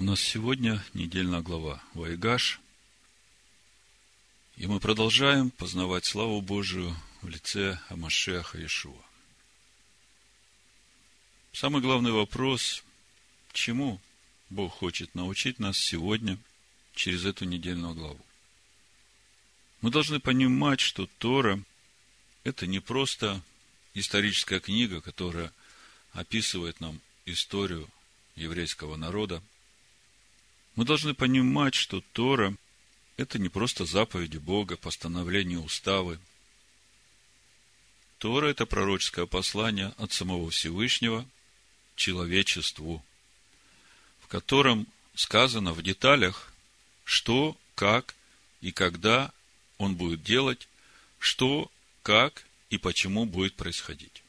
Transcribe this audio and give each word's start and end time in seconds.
У 0.00 0.02
нас 0.02 0.18
сегодня 0.18 0.82
недельная 0.94 1.42
глава 1.42 1.82
Вайгаш, 1.92 2.58
и 4.56 4.66
мы 4.66 4.80
продолжаем 4.80 5.50
познавать 5.50 6.06
славу 6.06 6.40
Божию 6.40 6.96
в 7.20 7.28
лице 7.28 7.78
Амашеха 7.90 8.56
Иешуа. 8.56 8.96
Самый 11.52 11.82
главный 11.82 12.12
вопрос, 12.12 12.82
чему 13.52 14.00
Бог 14.48 14.72
хочет 14.72 15.14
научить 15.14 15.58
нас 15.58 15.76
сегодня 15.76 16.38
через 16.94 17.26
эту 17.26 17.44
недельную 17.44 17.92
главу. 17.92 18.24
Мы 19.82 19.90
должны 19.90 20.18
понимать, 20.18 20.80
что 20.80 21.10
Тора– 21.18 21.62
это 22.44 22.66
не 22.66 22.80
просто 22.80 23.42
историческая 23.92 24.60
книга, 24.60 25.02
которая 25.02 25.52
описывает 26.12 26.80
нам 26.80 27.02
историю 27.26 27.86
еврейского 28.34 28.96
народа. 28.96 29.42
Мы 30.76 30.84
должны 30.84 31.14
понимать, 31.14 31.74
что 31.74 32.02
Тора– 32.12 32.56
это 33.16 33.38
не 33.38 33.48
просто 33.48 33.84
заповеди 33.84 34.38
Бога, 34.38 34.76
постановления, 34.76 35.58
уставы. 35.58 36.18
Тора– 38.18 38.46
это 38.50 38.66
пророческое 38.66 39.26
послание 39.26 39.92
от 39.98 40.12
самого 40.12 40.50
Всевышнего 40.50 41.26
человечеству, 41.96 43.04
в 44.20 44.28
котором 44.28 44.86
сказано 45.14 45.72
в 45.72 45.82
деталях, 45.82 46.52
что, 47.04 47.56
как 47.74 48.14
и 48.60 48.72
когда 48.72 49.32
он 49.78 49.96
будет 49.96 50.22
делать, 50.22 50.68
что, 51.18 51.70
как 52.02 52.46
и 52.70 52.78
почему 52.78 53.26
будет 53.26 53.54
происходить. 53.56 54.22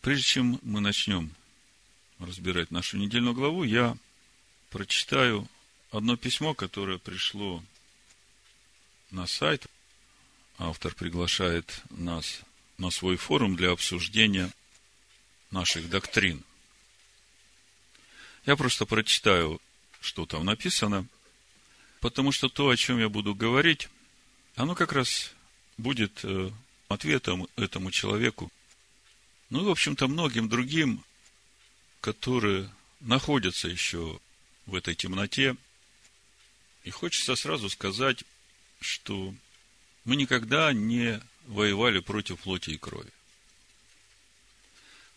Прежде 0.00 0.22
чем 0.22 0.60
мы 0.62 0.80
начнем 0.80 1.34
разбирать 2.18 2.70
нашу 2.70 2.96
недельную 2.96 3.34
главу, 3.34 3.64
я 3.64 3.96
прочитаю 4.70 5.48
одно 5.90 6.16
письмо, 6.16 6.54
которое 6.54 6.98
пришло 6.98 7.62
на 9.10 9.26
сайт. 9.26 9.66
Автор 10.58 10.94
приглашает 10.94 11.82
нас 11.90 12.40
на 12.78 12.90
свой 12.90 13.16
форум 13.16 13.56
для 13.56 13.70
обсуждения 13.72 14.50
наших 15.50 15.88
доктрин. 15.88 16.44
Я 18.46 18.56
просто 18.56 18.86
прочитаю, 18.86 19.60
что 20.00 20.24
там 20.24 20.44
написано, 20.44 21.06
потому 22.00 22.32
что 22.32 22.48
то, 22.48 22.68
о 22.68 22.76
чем 22.76 22.98
я 22.98 23.08
буду 23.08 23.34
говорить, 23.34 23.88
оно 24.54 24.74
как 24.74 24.92
раз 24.92 25.32
будет 25.76 26.20
э, 26.22 26.50
ответом 26.88 27.48
этому 27.56 27.90
человеку, 27.90 28.50
ну 29.50 29.62
и, 29.62 29.64
в 29.64 29.70
общем-то, 29.70 30.08
многим 30.08 30.48
другим, 30.48 31.04
которые 32.06 32.70
находятся 33.00 33.66
еще 33.66 34.20
в 34.66 34.76
этой 34.76 34.94
темноте. 34.94 35.56
И 36.84 36.90
хочется 36.90 37.34
сразу 37.34 37.68
сказать, 37.68 38.22
что 38.80 39.34
мы 40.04 40.14
никогда 40.14 40.72
не 40.72 41.20
воевали 41.46 41.98
против 41.98 42.38
плоти 42.38 42.70
и 42.70 42.78
крови. 42.78 43.10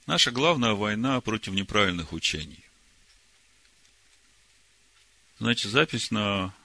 Наша 0.07 0.31
главная 0.31 0.73
война 0.73 1.21
против 1.21 1.53
неправильных 1.53 2.11
учений. 2.11 2.63
Значит, 5.37 5.71
запись 5.71 6.09
на 6.09 6.55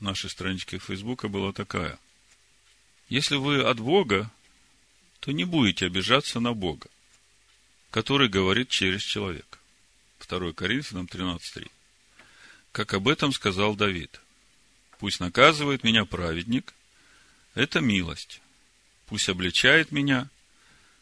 нашей 0.00 0.28
страничке 0.28 0.80
Фейсбука 0.80 1.28
была 1.28 1.52
такая. 1.52 2.00
Если 3.08 3.36
вы 3.36 3.62
от 3.62 3.78
Бога, 3.78 4.28
то 5.20 5.30
не 5.30 5.44
будете 5.44 5.86
обижаться 5.86 6.40
на 6.40 6.52
Бога, 6.52 6.88
который 7.94 8.28
говорит 8.28 8.70
через 8.70 9.02
человека. 9.02 9.56
2 10.28 10.52
Коринфянам 10.54 11.06
13.3. 11.06 11.70
Как 12.72 12.92
об 12.92 13.06
этом 13.06 13.32
сказал 13.32 13.76
Давид. 13.76 14.20
Пусть 14.98 15.20
наказывает 15.20 15.84
меня 15.84 16.04
праведник, 16.04 16.74
это 17.54 17.80
милость. 17.80 18.40
Пусть 19.06 19.28
обличает 19.28 19.92
меня, 19.92 20.28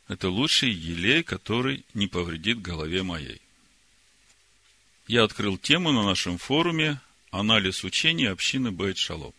это 0.06 0.28
лучший 0.28 0.69
елей, 0.69 1.22
который 1.22 1.87
не 1.94 2.09
повредит 2.09 2.61
голове 2.61 3.03
моей. 3.03 3.41
Я 5.06 5.25
открыл 5.25 5.56
тему 5.56 5.93
на 5.93 6.05
нашем 6.05 6.37
форуме 6.37 7.00
«Анализ 7.31 7.84
учения 7.84 8.28
общины 8.28 8.71
Бейт 8.71 8.99
Шалом». 8.99 9.33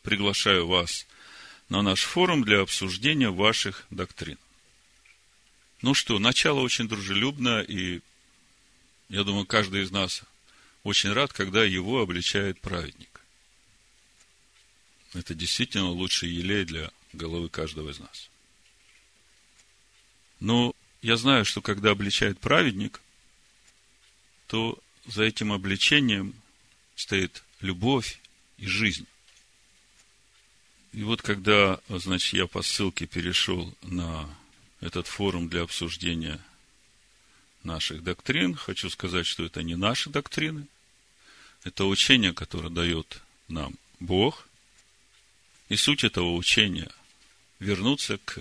Приглашаю 0.00 0.66
вас 0.66 1.06
на 1.68 1.82
наш 1.82 2.04
форум 2.04 2.42
для 2.42 2.62
обсуждения 2.62 3.28
ваших 3.28 3.84
доктрин. 3.90 4.38
Ну 5.80 5.94
что, 5.94 6.18
начало 6.18 6.60
очень 6.60 6.88
дружелюбное, 6.88 7.62
и 7.62 8.00
я 9.08 9.22
думаю, 9.22 9.46
каждый 9.46 9.82
из 9.82 9.90
нас 9.90 10.22
очень 10.82 11.12
рад, 11.12 11.32
когда 11.32 11.64
его 11.64 12.00
обличает 12.00 12.60
праведник. 12.60 13.20
Это 15.14 15.34
действительно 15.34 15.88
лучший 15.88 16.30
елей 16.30 16.64
для 16.64 16.90
головы 17.12 17.48
каждого 17.48 17.90
из 17.90 18.00
нас. 18.00 18.28
Но 20.40 20.74
я 21.00 21.16
знаю, 21.16 21.44
что 21.44 21.62
когда 21.62 21.90
обличает 21.90 22.38
праведник, 22.40 23.00
то 24.48 24.78
за 25.06 25.24
этим 25.24 25.52
обличением 25.52 26.34
стоит 26.96 27.44
любовь 27.60 28.20
и 28.56 28.66
жизнь. 28.66 29.06
И 30.92 31.02
вот 31.02 31.22
когда, 31.22 31.80
значит, 31.88 32.34
я 32.34 32.46
по 32.46 32.62
ссылке 32.62 33.06
перешел 33.06 33.74
на 33.82 34.28
этот 34.80 35.06
форум 35.06 35.48
для 35.48 35.62
обсуждения 35.62 36.40
наших 37.62 38.02
доктрин, 38.02 38.54
хочу 38.54 38.90
сказать, 38.90 39.26
что 39.26 39.44
это 39.44 39.62
не 39.62 39.76
наши 39.76 40.10
доктрины, 40.10 40.66
это 41.64 41.84
учение, 41.84 42.32
которое 42.32 42.70
дает 42.70 43.20
нам 43.48 43.74
Бог. 44.00 44.46
И 45.68 45.76
суть 45.76 46.04
этого 46.04 46.34
учения– 46.34 46.90
вернуться 47.58 48.18
к 48.24 48.38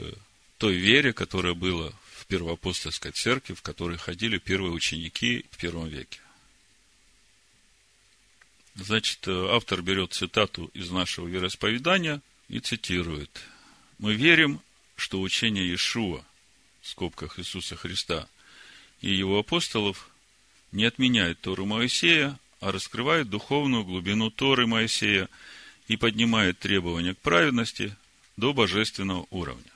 той 0.59 0.75
вере, 0.75 1.11
которая 1.11 1.53
была 1.53 1.91
в 2.13 2.25
первоапостольской 2.27 3.11
церкви, 3.11 3.53
в 3.53 3.61
которой 3.61 3.97
ходили 3.97 4.37
первые 4.37 4.71
ученики 4.71 5.45
в 5.51 5.57
первом 5.57 5.87
веке. 5.87 6.19
Значит, 8.75 9.27
автор 9.27 9.81
берет 9.81 10.13
цитату 10.13 10.69
из 10.73 10.91
нашего 10.91 11.27
вероисповедания– 11.27 12.21
и 12.49 12.59
цитирует. 12.59 13.29
Мы 13.99 14.13
верим, 14.13 14.61
что 14.97 15.21
учение 15.21 15.63
Иешуа, 15.63 16.25
в 16.81 16.89
скобках 16.89 17.39
Иисуса 17.39 17.77
Христа, 17.77 18.27
и 18.99 19.13
его 19.13 19.39
апостолов 19.39 20.09
не 20.71 20.83
отменяет 20.83 21.39
Тору 21.39 21.65
Моисея, 21.65 22.37
а 22.59 22.71
раскрывает 22.71 23.29
духовную 23.29 23.85
глубину 23.85 24.31
Торы 24.31 24.67
Моисея 24.67 25.29
и 25.87 25.95
поднимает 25.95 26.59
требования 26.59 27.13
к 27.13 27.19
праведности 27.19 27.95
до 28.35 28.53
божественного 28.53 29.27
уровня. 29.29 29.71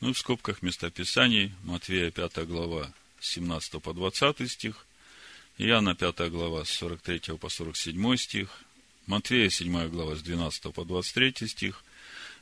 Ну 0.00 0.10
и 0.10 0.12
в 0.12 0.18
скобках 0.18 0.62
местописаний 0.62 1.52
Матвея 1.64 2.10
5 2.10 2.46
глава 2.46 2.92
17 3.20 3.82
по 3.82 3.92
20 3.92 4.50
стих, 4.50 4.86
Иоанна 5.58 5.94
5 5.94 6.30
глава 6.30 6.64
с 6.64 6.70
43 6.70 7.36
по 7.38 7.48
47 7.48 8.16
стих, 8.16 8.62
Матвея 9.06 9.50
7 9.50 9.88
глава 9.88 10.16
с 10.16 10.22
12 10.22 10.72
по 10.72 10.84
23 10.84 11.48
стих, 11.48 11.82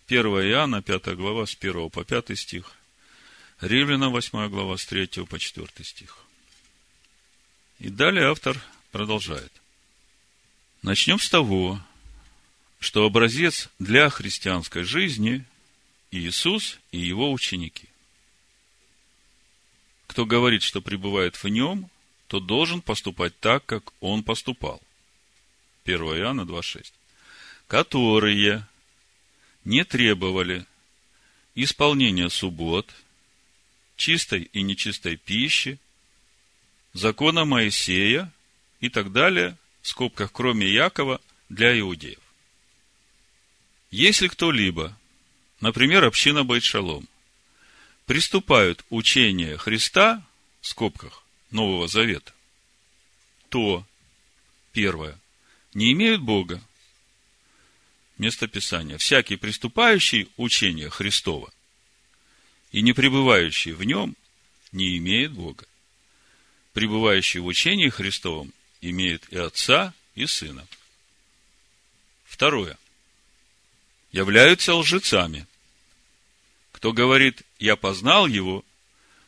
1 0.09 0.25
Иоанна, 0.25 0.81
5 0.81 1.17
глава, 1.17 1.47
с 1.47 1.55
1 1.55 1.91
по 1.91 2.03
5 2.03 2.35
стих. 2.39 2.73
Римляна, 3.61 4.09
8 4.09 4.49
глава, 4.49 4.79
с 4.79 4.87
3 4.87 5.27
по 5.27 5.39
4 5.39 5.69
стих. 5.85 6.17
И 7.79 7.91
далее 7.91 8.31
автор 8.31 8.59
продолжает. 8.91 9.53
Начнем 10.83 11.19
с 11.19 11.29
того, 11.29 11.79
что 12.81 13.05
образец 13.05 13.69
для 13.79 14.09
христианской 14.09 14.85
жизни 14.85 15.45
Иисус 16.11 16.79
и 16.91 16.99
его 16.99 17.31
ученики. 17.31 17.89
Кто 20.07 20.25
говорит, 20.25 20.63
что 20.63 20.81
пребывает 20.81 21.37
в 21.37 21.47
нем, 21.49 21.91
то 22.29 22.41
должен 22.41 22.81
поступать 22.81 23.39
так, 23.41 23.67
как 23.67 23.93
он 24.01 24.23
поступал. 24.23 24.81
1 25.85 26.01
Иоанна 26.01 26.43
2,6. 26.43 26.93
Которые 27.67 28.67
не 29.69 29.85
требовали 29.85 30.65
исполнения 31.55 32.31
суббот, 32.31 32.91
чистой 33.97 34.49
и 34.55 34.63
нечистой 34.63 35.17
пищи, 35.19 35.79
закона 36.95 37.45
Моисея 37.45 38.33
и 38.81 38.89
так 38.89 39.13
далее, 39.13 39.59
в 39.83 39.89
скобках, 39.89 40.33
кроме 40.33 40.67
Якова, 40.67 41.21
для 41.51 41.79
иудеев. 41.79 42.19
Если 43.91 44.29
кто-либо, 44.29 44.97
например, 45.61 46.07
община 46.07 46.45
Байт-Шалом, 46.45 47.07
приступают 48.07 48.87
учение 48.89 49.59
Христа, 49.59 50.27
в 50.63 50.67
скобках, 50.67 51.23
Нового 51.51 51.89
Завета, 51.89 52.33
то, 53.51 53.87
первое, 54.73 55.19
не 55.75 55.93
имеют 55.93 56.23
Бога, 56.23 56.63
место 58.19 58.49
Писания. 58.49 58.99
Всякий 58.99 59.37
приступающий 59.37 60.29
учение 60.37 60.91
Христова 60.91 61.53
и 62.73 62.83
не 62.83 62.93
пребывающий 62.93 63.73
в 63.73 63.83
нем 63.85 64.17
не 64.73 64.99
имеет 64.99 65.33
Бога. 65.33 65.67
Пребывающий 66.73 67.41
в 67.41 67.47
учении 67.47 67.89
Христовом 67.89 68.53
имеет 68.81 69.31
и 69.33 69.37
Отца, 69.37 69.95
и 70.15 70.27
Сына. 70.27 70.67
Второе. 72.25 72.79
Являются 74.13 74.75
лжецами. 74.75 75.47
Кто 76.73 76.93
говорит, 76.93 77.43
я 77.59 77.77
познал 77.77 78.27
его, 78.27 78.65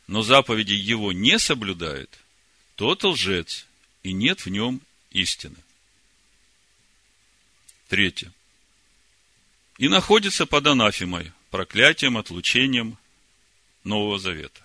но 0.07 0.21
заповеди 0.21 0.73
его 0.73 1.11
не 1.11 1.39
соблюдает, 1.39 2.09
тот 2.75 3.03
лжец, 3.03 3.65
и 4.03 4.13
нет 4.13 4.45
в 4.45 4.49
нем 4.49 4.81
истины. 5.11 5.57
Третье. 7.89 8.31
И 9.81 9.87
находится 9.87 10.45
под 10.45 10.67
анафемой, 10.67 11.31
проклятием, 11.49 12.15
отлучением 12.15 12.99
Нового 13.83 14.19
Завета. 14.19 14.61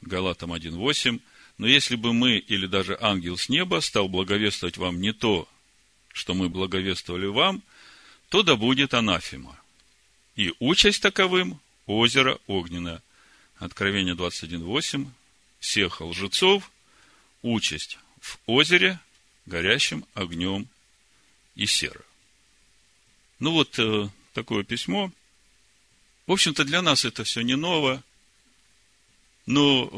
Галатам 0.00 0.52
1.8. 0.52 1.20
Но 1.58 1.68
если 1.68 1.94
бы 1.94 2.12
мы 2.12 2.38
или 2.38 2.66
даже 2.66 2.98
ангел 3.00 3.38
с 3.38 3.48
неба 3.48 3.78
стал 3.78 4.08
благовествовать 4.08 4.78
вам 4.78 5.00
не 5.00 5.12
то, 5.12 5.48
что 6.12 6.34
мы 6.34 6.48
благовествовали 6.48 7.26
вам, 7.26 7.62
то 8.30 8.42
да 8.42 8.56
будет 8.56 8.94
анафема. 8.94 9.56
И 10.34 10.52
участь 10.58 11.02
таковым– 11.02 11.60
озеро 11.86 12.40
огненное. 12.48 13.00
Откровение 13.58 14.16
21.8. 14.16 15.06
Всех 15.60 16.00
лжецов– 16.00 16.72
участь 17.42 17.96
в 18.20 18.38
озере, 18.46 18.98
горящим 19.46 20.04
огнем 20.14 20.66
и 21.54 21.66
серо. 21.66 22.02
Ну 23.38 23.52
вот 23.52 23.78
э, 23.78 24.08
такое 24.32 24.64
письмо. 24.64 25.12
В 26.26 26.32
общем-то, 26.32 26.64
для 26.64 26.82
нас 26.82 27.04
это 27.04 27.24
все 27.24 27.42
не 27.42 27.56
ново. 27.56 28.02
Но 29.46 29.88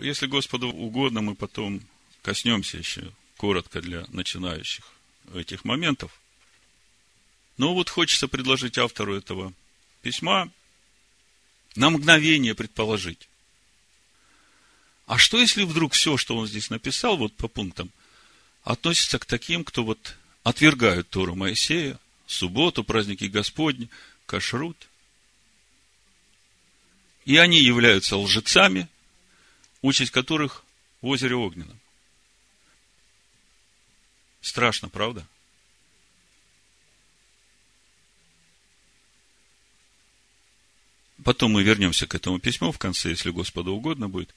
э, 0.00 0.04
если 0.06 0.26
Господу 0.26 0.68
угодно, 0.68 1.20
мы 1.20 1.34
потом 1.34 1.82
коснемся 2.22 2.78
еще 2.78 3.12
коротко 3.36 3.80
для 3.80 4.06
начинающих 4.08 4.84
этих 5.34 5.64
моментов. 5.64 6.20
Но 7.56 7.74
вот 7.74 7.90
хочется 7.90 8.28
предложить 8.28 8.78
автору 8.78 9.14
этого 9.14 9.52
письма 10.02 10.50
на 11.76 11.90
мгновение 11.90 12.54
предположить. 12.54 13.28
А 15.06 15.18
что, 15.18 15.38
если 15.38 15.64
вдруг 15.64 15.92
все, 15.92 16.16
что 16.16 16.36
он 16.36 16.46
здесь 16.46 16.70
написал, 16.70 17.16
вот 17.16 17.34
по 17.36 17.46
пунктам, 17.46 17.90
относится 18.62 19.18
к 19.18 19.26
таким, 19.26 19.64
кто 19.64 19.84
вот 19.84 20.16
отвергают 20.42 21.10
Тору 21.10 21.34
Моисея, 21.34 21.98
субботу, 22.34 22.84
праздники 22.84 23.24
Господни, 23.24 23.88
кашрут. 24.26 24.88
И 27.24 27.36
они 27.36 27.58
являются 27.58 28.16
лжецами, 28.16 28.88
участь 29.82 30.10
которых 30.10 30.64
в 31.00 31.06
озере 31.06 31.34
Огненном. 31.34 31.78
Страшно, 34.40 34.88
правда? 34.88 35.26
Потом 41.24 41.52
мы 41.52 41.62
вернемся 41.62 42.06
к 42.06 42.14
этому 42.14 42.38
письму 42.38 42.70
в 42.70 42.78
конце, 42.78 43.10
если 43.10 43.30
Господу 43.30 43.72
угодно 43.72 44.10
будет. 44.10 44.34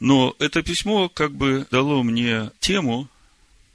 Но 0.00 0.34
это 0.38 0.62
письмо 0.62 1.10
как 1.10 1.32
бы 1.32 1.66
дало 1.70 2.02
мне 2.02 2.50
тему, 2.60 3.08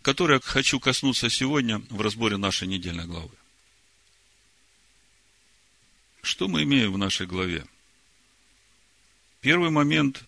которой 0.02 0.34
я 0.34 0.40
хочу 0.44 0.80
коснуться 0.80 1.30
сегодня 1.30 1.82
в 1.90 2.02
разборе 2.02 2.38
нашей 2.38 2.68
недельной 2.68 3.06
главы. 3.06 3.32
Что 6.22 6.48
мы 6.48 6.64
имеем 6.64 6.94
в 6.94 6.98
нашей 6.98 7.26
главе? 7.26 7.66
Первый 9.42 9.72
момент 9.72 10.24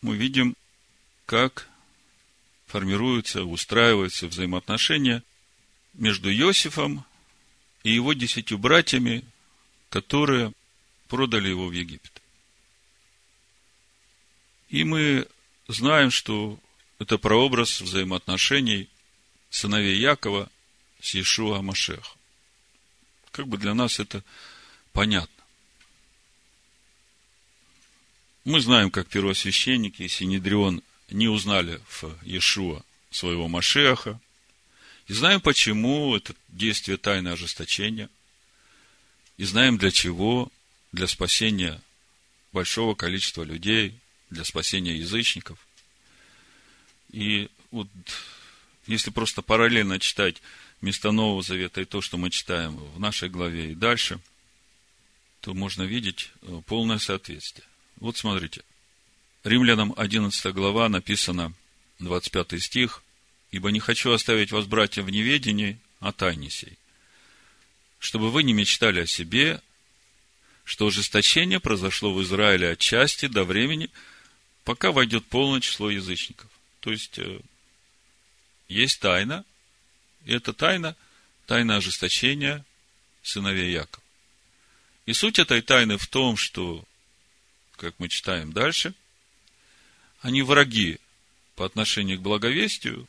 мы 0.00 0.16
видим, 0.16 0.56
как 1.26 1.68
формируются, 2.66 3.44
устраиваются 3.44 4.26
взаимоотношения 4.26 5.22
между 5.92 6.32
Иосифом 6.32 7.04
и 7.82 7.92
его 7.92 8.14
десятью 8.14 8.58
братьями, 8.58 9.22
которые 9.90 10.52
продали 11.08 11.48
его 11.48 11.68
в 11.68 11.72
Египет. 11.72 12.22
И 14.70 14.82
мы 14.82 15.28
знаем, 15.68 16.10
что 16.10 16.58
это 16.98 17.18
прообраз 17.18 17.80
взаимоотношений 17.80 18.88
сыновей 19.50 19.98
Якова 19.98 20.50
с 21.00 21.14
Иешуа 21.14 21.60
Машех. 21.60 22.16
Как 23.30 23.46
бы 23.46 23.58
для 23.58 23.74
нас 23.74 24.00
это 24.00 24.24
понятно. 24.92 25.33
Мы 28.44 28.60
знаем, 28.60 28.90
как 28.90 29.08
первосвященники 29.08 30.02
и 30.02 30.08
Синедрион 30.08 30.82
не 31.10 31.28
узнали 31.28 31.80
в 31.88 32.04
Иешуа 32.22 32.84
своего 33.10 33.48
Машеха. 33.48 34.20
И 35.06 35.14
знаем, 35.14 35.40
почему 35.40 36.14
это 36.14 36.34
действие 36.48 36.98
тайны 36.98 37.28
ожесточения. 37.28 38.10
И 39.38 39.44
знаем, 39.44 39.78
для 39.78 39.90
чего. 39.90 40.50
Для 40.92 41.08
спасения 41.08 41.80
большого 42.52 42.94
количества 42.94 43.42
людей, 43.42 43.98
для 44.30 44.44
спасения 44.44 44.96
язычников. 44.96 45.58
И 47.10 47.50
вот 47.72 47.88
если 48.86 49.10
просто 49.10 49.42
параллельно 49.42 49.98
читать 49.98 50.40
место 50.80 51.10
Нового 51.10 51.42
Завета 51.42 51.80
и 51.80 51.84
то, 51.84 52.00
что 52.00 52.16
мы 52.16 52.30
читаем 52.30 52.76
в 52.76 53.00
нашей 53.00 53.28
главе 53.28 53.72
и 53.72 53.74
дальше, 53.74 54.20
то 55.40 55.52
можно 55.52 55.82
видеть 55.82 56.30
э, 56.42 56.60
полное 56.66 56.98
соответствие. 56.98 57.66
Вот 57.96 58.16
смотрите. 58.16 58.62
Римлянам 59.44 59.94
11 59.96 60.52
глава 60.54 60.88
написано, 60.88 61.52
25 61.98 62.62
стих, 62.62 63.02
«Ибо 63.50 63.70
не 63.70 63.80
хочу 63.80 64.10
оставить 64.10 64.50
вас, 64.50 64.66
братья, 64.66 65.02
в 65.02 65.10
неведении 65.10 65.78
о 66.00 66.12
тайне 66.12 66.50
сей, 66.50 66.76
чтобы 68.00 68.30
вы 68.30 68.42
не 68.42 68.52
мечтали 68.52 69.00
о 69.00 69.06
себе, 69.06 69.60
что 70.64 70.86
ожесточение 70.86 71.60
произошло 71.60 72.12
в 72.12 72.22
Израиле 72.22 72.70
отчасти 72.70 73.26
до 73.26 73.44
времени, 73.44 73.90
пока 74.64 74.92
войдет 74.92 75.24
полное 75.26 75.60
число 75.60 75.90
язычников». 75.90 76.50
То 76.80 76.90
есть, 76.90 77.18
э, 77.18 77.40
есть 78.68 79.00
тайна, 79.00 79.44
и 80.24 80.32
эта 80.32 80.52
тайна– 80.52 80.96
тайна 81.46 81.76
ожесточения 81.76 82.64
сыновей 83.22 83.72
Якова. 83.72 84.02
И 85.06 85.12
суть 85.12 85.38
этой 85.38 85.60
тайны 85.60 85.98
в 85.98 86.06
том, 86.06 86.36
что, 86.36 86.84
как 87.76 87.94
мы 87.98 88.08
читаем 88.08 88.52
дальше, 88.52 88.94
они 90.20 90.42
враги 90.42 90.98
по 91.56 91.64
отношению 91.64 92.18
к 92.18 92.22
благовестию, 92.22 93.06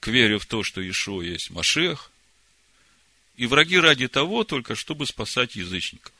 к 0.00 0.08
вере 0.08 0.38
в 0.38 0.46
то, 0.46 0.62
что 0.62 0.86
Ишуа 0.86 1.22
есть 1.22 1.50
Машех, 1.50 2.10
и 3.36 3.46
враги 3.46 3.78
ради 3.78 4.08
того 4.08 4.44
только, 4.44 4.74
чтобы 4.74 5.06
спасать 5.06 5.56
язычников. 5.56 6.12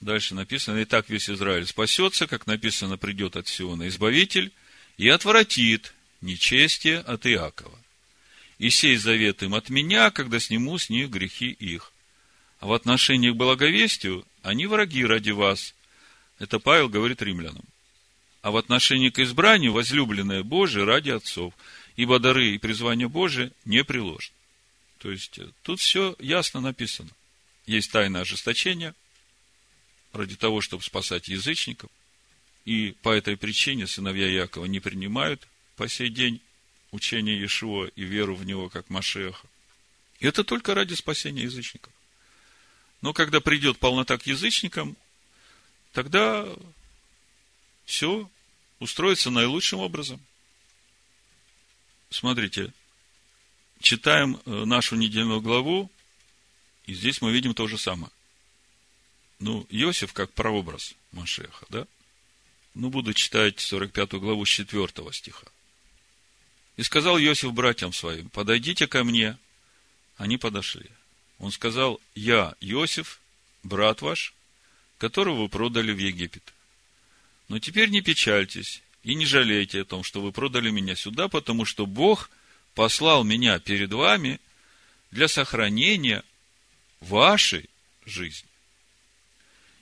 Дальше 0.00 0.34
написано, 0.34 0.78
и 0.78 0.84
так 0.84 1.08
весь 1.08 1.30
Израиль 1.30 1.66
спасется, 1.66 2.26
как 2.26 2.46
написано, 2.46 2.98
придет 2.98 3.36
от 3.36 3.48
Сиона 3.48 3.88
Избавитель, 3.88 4.52
и 4.96 5.08
отвратит 5.08 5.94
нечестие 6.20 6.98
от 7.00 7.26
Иакова. 7.26 7.78
И 8.58 8.70
сей 8.70 8.96
завет 8.96 9.42
им 9.42 9.54
от 9.54 9.68
меня, 9.68 10.10
когда 10.10 10.40
сниму 10.40 10.78
с 10.78 10.88
них 10.88 11.10
грехи 11.10 11.50
их. 11.50 11.92
А 12.58 12.66
в 12.66 12.72
отношении 12.72 13.30
к 13.30 13.36
благовестию 13.36 14.26
они 14.42 14.66
враги 14.66 15.04
ради 15.04 15.30
вас. 15.30 15.74
Это 16.38 16.58
Павел 16.58 16.88
говорит 16.88 17.22
римлянам. 17.22 17.64
А 18.42 18.50
в 18.50 18.56
отношении 18.56 19.10
к 19.10 19.18
избранию 19.18 19.72
возлюбленное 19.72 20.42
Божие 20.42 20.84
ради 20.84 21.10
отцов, 21.10 21.54
ибо 21.96 22.18
дары 22.18 22.50
и 22.50 22.58
призвание 22.58 23.08
Божие 23.08 23.52
не 23.64 23.82
приложены. 23.82 24.34
То 24.98 25.10
есть, 25.10 25.38
э, 25.38 25.48
тут 25.62 25.80
все 25.80 26.14
ясно 26.18 26.60
написано. 26.60 27.10
Есть 27.66 27.90
тайна 27.90 28.20
ожесточения 28.20 28.94
ради 30.12 30.36
того, 30.36 30.60
чтобы 30.60 30.82
спасать 30.82 31.28
язычников. 31.28 31.90
И 32.64 32.94
по 33.02 33.10
этой 33.10 33.36
причине 33.36 33.86
сыновья 33.86 34.28
Якова 34.28 34.66
не 34.66 34.80
принимают 34.80 35.46
по 35.76 35.88
сей 35.88 36.08
день 36.08 36.40
учение 36.90 37.36
Иешуа 37.36 37.86
и 37.94 38.02
веру 38.02 38.34
в 38.34 38.44
него 38.44 38.68
как 38.68 38.90
Машеха. 38.90 39.46
И 40.20 40.26
это 40.26 40.44
только 40.44 40.74
ради 40.74 40.94
спасения 40.94 41.42
язычников. 41.42 41.92
Но 43.02 43.12
когда 43.12 43.40
придет 43.40 43.78
полнота 43.78 44.18
к 44.18 44.26
язычникам, 44.26 44.96
тогда 45.96 46.46
все 47.86 48.30
устроится 48.80 49.30
наилучшим 49.30 49.78
образом. 49.78 50.20
Смотрите, 52.10 52.74
читаем 53.80 54.38
э, 54.44 54.64
нашу 54.66 54.96
недельную 54.96 55.40
главу, 55.40 55.90
и 56.84 56.92
здесь 56.92 57.22
мы 57.22 57.32
видим 57.32 57.54
то 57.54 57.66
же 57.66 57.78
самое. 57.78 58.12
Ну, 59.38 59.66
Иосиф 59.70 60.12
как 60.12 60.30
прообраз 60.34 60.94
Машеха, 61.12 61.64
да? 61.70 61.86
Ну, 62.74 62.90
буду 62.90 63.14
читать 63.14 63.58
45 63.58 64.20
главу 64.20 64.44
с 64.44 64.50
4 64.50 64.86
стиха. 65.12 65.46
И 66.76 66.82
сказал 66.82 67.18
Иосиф 67.18 67.54
братьям 67.54 67.94
своим, 67.94 68.28
подойдите 68.28 68.86
ко 68.86 69.02
мне. 69.02 69.38
Они 70.18 70.36
подошли. 70.36 70.90
Он 71.38 71.50
сказал, 71.52 72.02
я, 72.14 72.54
Иосиф, 72.60 73.18
брат 73.62 74.02
ваш, 74.02 74.34
которого 74.98 75.42
вы 75.42 75.48
продали 75.48 75.92
в 75.92 75.98
Египет. 75.98 76.42
Но 77.48 77.58
теперь 77.58 77.90
не 77.90 78.00
печальтесь 78.00 78.82
и 79.02 79.14
не 79.14 79.24
жалейте 79.24 79.82
о 79.82 79.84
том, 79.84 80.02
что 80.02 80.20
вы 80.20 80.32
продали 80.32 80.70
меня 80.70 80.96
сюда, 80.96 81.28
потому 81.28 81.64
что 81.64 81.86
Бог 81.86 82.30
послал 82.74 83.24
меня 83.24 83.58
перед 83.58 83.92
вами 83.92 84.40
для 85.10 85.28
сохранения 85.28 86.22
вашей 87.00 87.68
жизни. 88.04 88.48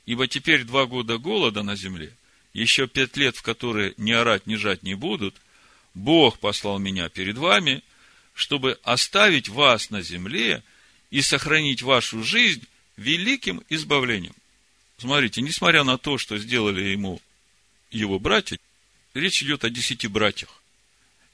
Ибо 0.06 0.28
теперь 0.28 0.64
два 0.64 0.86
года 0.86 1.18
голода 1.18 1.62
на 1.62 1.76
земле, 1.76 2.12
еще 2.52 2.86
пять 2.86 3.16
лет, 3.16 3.36
в 3.36 3.42
которые 3.42 3.94
ни 3.96 4.12
орать, 4.12 4.46
ни 4.46 4.56
жать 4.56 4.82
не 4.82 4.94
будут, 4.94 5.34
Бог 5.94 6.38
послал 6.38 6.78
меня 6.78 7.08
перед 7.08 7.38
вами, 7.38 7.82
чтобы 8.34 8.78
оставить 8.82 9.48
вас 9.48 9.90
на 9.90 10.02
земле 10.02 10.62
и 11.10 11.22
сохранить 11.22 11.82
вашу 11.82 12.22
жизнь 12.22 12.66
великим 12.96 13.62
избавлением. 13.68 14.34
Смотрите, 15.04 15.42
несмотря 15.42 15.84
на 15.84 15.98
то, 15.98 16.16
что 16.16 16.38
сделали 16.38 16.80
ему 16.80 17.20
его 17.90 18.18
братья, 18.18 18.58
речь 19.12 19.42
идет 19.42 19.62
о 19.62 19.68
десяти 19.68 20.08
братьях. 20.08 20.62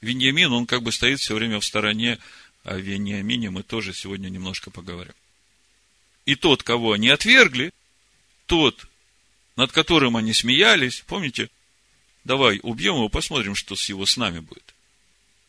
Вениамин, 0.01 0.51
он 0.51 0.65
как 0.65 0.83
бы 0.83 0.91
стоит 0.91 1.21
все 1.21 1.35
время 1.35 1.57
в 1.61 1.65
стороне, 1.65 2.19
о 2.65 2.75
Вениамине 2.75 3.49
мы 3.49 3.63
тоже 3.63 3.93
сегодня 3.93 4.27
немножко 4.27 4.71
поговорим. 4.71 5.13
И 6.25 6.35
тот, 6.35 6.63
кого 6.63 6.91
они 6.91 7.07
отвергли, 7.07 7.71
тот, 8.45 8.89
над 9.55 9.71
которым 9.71 10.17
они 10.17 10.33
смеялись, 10.33 11.05
помните, 11.07 11.49
давай 12.25 12.59
убьем 12.63 12.95
его, 12.95 13.07
посмотрим, 13.07 13.55
что 13.55 13.77
с 13.77 13.87
его 13.87 14.05
снами 14.05 14.39
будет. 14.39 14.75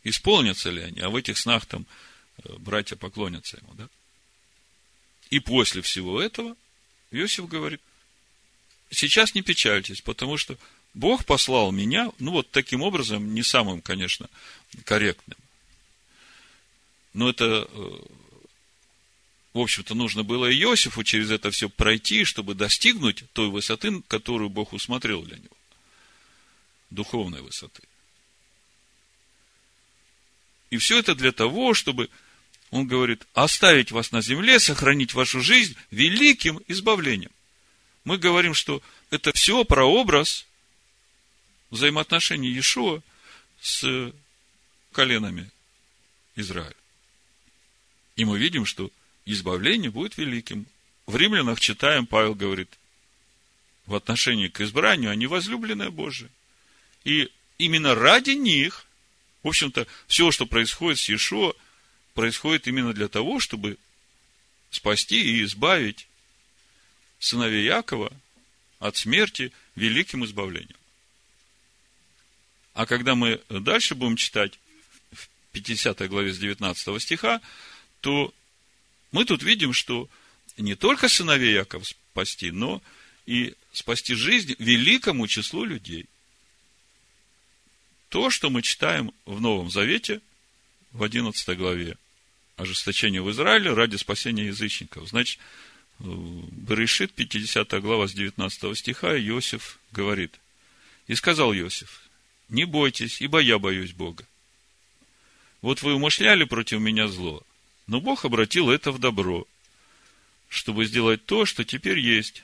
Исполнятся 0.05 0.69
ли 0.69 0.81
они, 0.81 1.01
а 1.01 1.09
в 1.09 1.17
этих 1.17 1.37
снах 1.37 1.65
там 1.65 1.85
э, 2.37 2.53
братья 2.57 2.95
поклонятся 2.95 3.57
ему, 3.57 3.73
да? 3.73 3.89
И 5.29 5.41
после 5.41 5.81
всего 5.81 6.21
этого 6.21 6.55
Иосиф 7.11 7.49
говорит, 7.49 7.81
сейчас 8.93 9.35
не 9.35 9.41
печальтесь, 9.41 10.01
потому 10.01 10.37
что 10.37 10.57
Бог 10.93 11.25
послал 11.25 11.71
меня, 11.71 12.11
ну 12.19 12.31
вот 12.31 12.51
таким 12.51 12.81
образом, 12.81 13.33
не 13.33 13.43
самым, 13.43 13.81
конечно, 13.81 14.29
корректным. 14.85 15.37
Но 17.13 17.29
это, 17.29 17.67
э, 17.69 17.99
в 19.53 19.59
общем-то, 19.59 19.95
нужно 19.95 20.23
было 20.23 20.51
Иосифу 20.53 21.03
через 21.03 21.31
это 21.31 21.51
все 21.51 21.69
пройти, 21.69 22.23
чтобы 22.23 22.55
достигнуть 22.55 23.23
той 23.33 23.49
высоты, 23.49 24.01
которую 24.07 24.49
Бог 24.49 24.73
усмотрел 24.73 25.21
для 25.23 25.37
него. 25.37 25.57
Духовной 26.89 27.41
высоты. 27.41 27.81
И 30.69 30.77
все 30.77 30.97
это 30.97 31.13
для 31.13 31.31
того, 31.31 31.75
чтобы, 31.75 32.09
он 32.71 32.87
говорит, 32.87 33.27
оставить 33.33 33.91
вас 33.91 34.11
на 34.11 34.21
земле, 34.21 34.59
сохранить 34.59 35.13
вашу 35.13 35.41
жизнь 35.41 35.75
великим 35.91 36.59
избавлением. 36.67 37.31
Мы 38.03 38.17
говорим, 38.17 38.53
что 38.53 38.81
это 39.09 39.31
все 39.33 39.63
прообраз 39.63 40.45
взаимоотношений 41.71 42.49
Иешуа 42.49 43.01
с 43.61 44.13
коленами 44.91 45.49
Израиля. 46.35 46.75
И 48.15 48.25
мы 48.25 48.37
видим, 48.37 48.65
что 48.65 48.91
избавление 49.25 49.89
будет 49.89 50.17
великим. 50.17 50.65
В 51.07 51.15
римлянах 51.15 51.59
читаем, 51.59 52.05
Павел 52.05 52.35
говорит, 52.35 52.69
в 53.85 53.95
отношении 53.95 54.47
к 54.47 54.61
избранию, 54.61 55.11
они 55.11 55.27
возлюбленные 55.27 55.89
Божие. 55.89 56.29
И 57.03 57.29
именно 57.57 57.95
ради 57.95 58.31
них, 58.31 58.85
в 59.41 59.47
общем-то, 59.47 59.87
все, 60.07 60.31
что 60.31 60.45
происходит 60.45 60.99
с 60.99 61.09
Иешуа, 61.09 61.53
происходит 62.13 62.67
именно 62.67 62.93
для 62.93 63.07
того, 63.07 63.39
чтобы 63.39 63.77
спасти 64.71 65.21
и 65.21 65.43
избавить 65.43 66.07
сыновей 67.23 67.63
Якова 67.65 68.11
от 68.79 68.97
смерти 68.97 69.51
великим 69.75 70.25
избавлением. 70.25 70.75
А 72.73 72.85
когда 72.85 73.15
мы 73.15 73.41
дальше 73.49 73.95
будем 73.95 74.17
читать 74.17 74.59
в 75.11 75.27
50 75.53 76.09
главе 76.09 76.33
с 76.33 76.37
19 76.37 77.01
стиха, 77.01 77.39
то 78.01 78.33
мы 79.11 79.25
тут 79.25 79.43
видим, 79.43 79.73
что 79.73 80.09
не 80.57 80.75
только 80.75 81.07
сыновей 81.07 81.53
Яков 81.53 81.87
спасти, 81.87 82.51
но 82.51 82.81
и 83.25 83.55
спасти 83.71 84.15
жизнь 84.15 84.55
великому 84.59 85.27
числу 85.27 85.63
людей. 85.63 86.07
То, 88.09 88.29
что 88.29 88.49
мы 88.49 88.61
читаем 88.61 89.13
в 89.25 89.39
Новом 89.39 89.69
Завете, 89.69 90.19
в 90.91 91.03
11 91.03 91.57
главе, 91.57 91.97
ожесточение 92.57 93.21
в 93.21 93.31
Израиле 93.31 93.73
ради 93.73 93.95
спасения 93.95 94.47
язычников. 94.47 95.07
Значит, 95.09 95.39
Берешит, 96.03 97.13
50 97.13 97.81
глава 97.81 98.07
с 98.07 98.13
19 98.13 98.77
стиха, 98.77 99.17
Иосиф 99.17 99.79
говорит, 99.93 100.37
«И 101.07 101.15
сказал 101.15 101.53
Иосиф, 101.53 102.09
не 102.49 102.65
бойтесь, 102.65 103.21
ибо 103.21 103.39
я 103.39 103.57
боюсь 103.57 103.93
Бога. 103.93 104.25
Вот 105.61 105.81
вы 105.81 105.93
умышляли 105.93 106.43
против 106.43 106.81
меня 106.81 107.07
зло, 107.07 107.41
но 107.87 108.01
Бог 108.01 108.25
обратил 108.25 108.69
это 108.69 108.91
в 108.91 108.99
добро, 108.99 109.47
чтобы 110.49 110.85
сделать 110.85 111.25
то, 111.25 111.45
что 111.45 111.63
теперь 111.63 111.99
есть, 111.99 112.43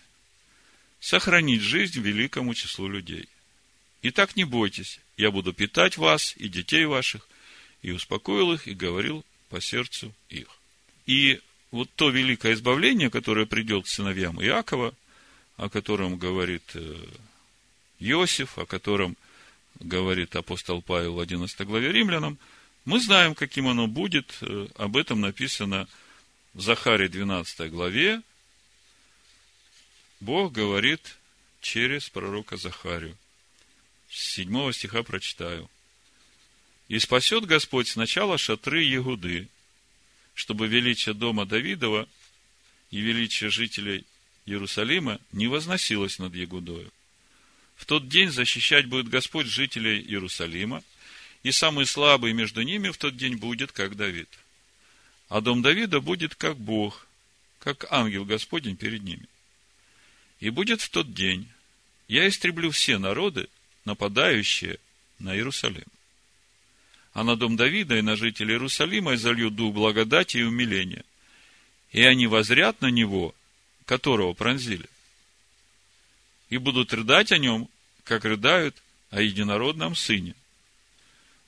сохранить 1.02 1.62
жизнь 1.62 2.00
великому 2.00 2.54
числу 2.54 2.88
людей. 2.88 3.28
Итак, 4.04 4.38
не 4.38 4.46
бойтесь, 4.46 5.02
я 5.18 5.32
буду 5.32 5.52
питать 5.52 5.98
вас 5.98 6.34
и 6.38 6.48
детей 6.48 6.86
ваших, 6.86 7.28
и 7.82 7.92
успокоил 7.92 8.54
их, 8.54 8.70
и 8.70 8.74
говорил 8.74 9.26
по 9.50 9.60
сердцу 9.60 10.14
их. 10.30 10.48
И 11.06 11.42
вот 11.72 11.90
то 11.96 12.10
великое 12.10 12.54
избавление, 12.54 13.10
которое 13.10 13.46
придет 13.46 13.88
сыновьям 13.88 14.42
Иакова, 14.42 14.94
о 15.58 15.70
котором 15.70 16.18
говорит 16.18 16.64
э, 16.74 16.96
Иосиф, 18.00 18.58
о 18.58 18.66
котором– 18.66 19.16
говорит 19.80 20.36
апостол 20.36 20.82
Павел 20.82 21.16
в 21.16 21.20
11 21.20 21.66
главе 21.66 21.92
римлянам, 21.92 22.38
мы 22.86 23.00
знаем, 23.00 23.36
каким 23.36 23.68
оно 23.68 23.88
будет. 23.88 24.38
Э, 24.42 24.68
об 24.76 24.98
этом 24.98 25.22
написано 25.22 25.88
в 26.54 26.62
Захаре 26.62 27.08
12 27.08 27.72
главе. 27.72 28.22
Бог 30.20 30.52
говорит 30.52 31.18
через 31.62 32.10
пророка 32.10 32.58
Захарию. 32.58 33.18
С 34.10 34.34
7 34.36 34.72
стиха 34.72 35.04
прочитаю. 35.04 35.70
«И 36.88 36.98
спасет 37.00 37.46
Господь 37.46 37.88
сначала 37.88 38.38
шатры 38.38 38.82
Егуды, 38.82 39.48
чтобы 40.40 40.70
величие 40.70 41.14
дома 41.14 41.46
Давидова 41.46 42.08
и 42.92 43.02
величие 43.02 43.50
жителей 43.50 44.06
Иерусалима 44.46 45.20
не 45.34 45.48
возносилось 45.48 46.18
над 46.18 46.34
Егудою. 46.34 46.90
В 47.76 47.86
тот 47.86 48.08
день 48.08 48.32
защищать 48.32 48.86
будет 48.86 49.10
Господь 49.10 49.48
жителей 49.48 50.00
Иерусалима, 50.00 50.82
и 51.44 51.52
самый 51.52 51.86
слабый 51.86 52.32
между 52.32 52.62
ними 52.62 52.88
в 52.88 52.98
тот 52.98 53.18
день 53.18 53.36
будет, 53.36 53.74
как 53.74 53.98
Давид. 53.98 54.30
А 55.28 55.42
дом 55.42 55.62
Давида 55.62 56.00
будет 56.00 56.36
как 56.36 56.56
Бог, 56.58 57.06
как 57.60 57.92
ангел 57.92 58.24
Господень 58.24 58.78
перед 58.78 59.04
ними. 59.04 59.28
И 60.40 60.52
будет 60.52 60.80
в 60.80 60.90
тот 60.90 61.14
день, 61.14 61.50
я 62.08 62.30
истреблю 62.30 62.72
все 62.72 62.98
народы, 62.98 63.50
нападающие 63.84 64.80
на 65.20 65.36
Иерусалим. 65.36 65.88
А 67.14 67.24
на 67.24 67.36
дом 67.36 67.56
Давида 67.56 67.98
и 67.98 68.02
на 68.02 68.16
жителей 68.16 68.54
Иерусалима 68.54 69.16
изолью 69.16 69.50
дух 69.50 69.74
благодати 69.74 70.38
и 70.38 70.44
умиления. 70.44 71.04
И 71.92 72.04
они 72.04 72.28
возрят 72.28 72.82
на 72.82 72.88
него, 72.88 73.34
которого 73.86 74.34
пронзили 74.34 74.88
и 76.50 76.58
будут 76.58 76.94
рыдать 76.94 77.32
о 77.32 77.38
нем, 77.38 77.70
как 78.04 78.26
рыдают 78.26 78.76
о 79.12 79.22
единородном 79.22 79.96
сыне. 79.96 80.36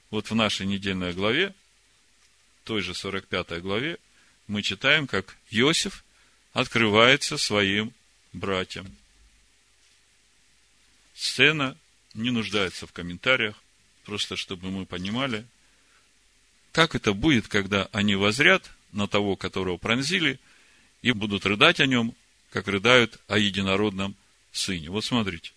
Вот 0.10 0.30
в 0.30 0.36
нашей 0.36 0.66
недельной 0.66 1.14
главе, 1.14 1.54
той 2.64 2.82
же 2.82 2.94
45 2.94 3.62
главе, 3.62 3.98
мы 4.48 4.62
читаем, 4.62 5.08
как 5.08 5.38
Иосиф 5.50 6.04
открывается 6.54 7.38
своим 7.38 7.94
братьям. 8.34 8.96
Сцена 11.16 11.78
не 12.14 12.30
нуждается 12.30 12.88
в 12.88 12.92
комментариях, 12.92 13.56
просто 14.12 14.36
чтобы 14.36 14.72
мы 14.72 14.86
понимали, 14.86 15.46
как 16.74 16.96
это 16.96 17.14
будет, 17.14 17.48
когда 17.48 17.88
они 17.94 18.16
возрят 18.16 18.70
на 18.92 19.08
того, 19.08 19.38
которого 19.38 19.78
пронзили, 19.78 20.38
и 21.02 21.14
будут 21.14 21.46
рыдать 21.46 21.80
о 21.80 21.86
нем, 21.86 22.14
как 22.50 22.68
рыдают 22.68 23.22
о 23.30 23.38
единородном 23.38 24.18
сыне. 24.52 24.90
Вот 24.90 25.06
смотрите. 25.06 25.54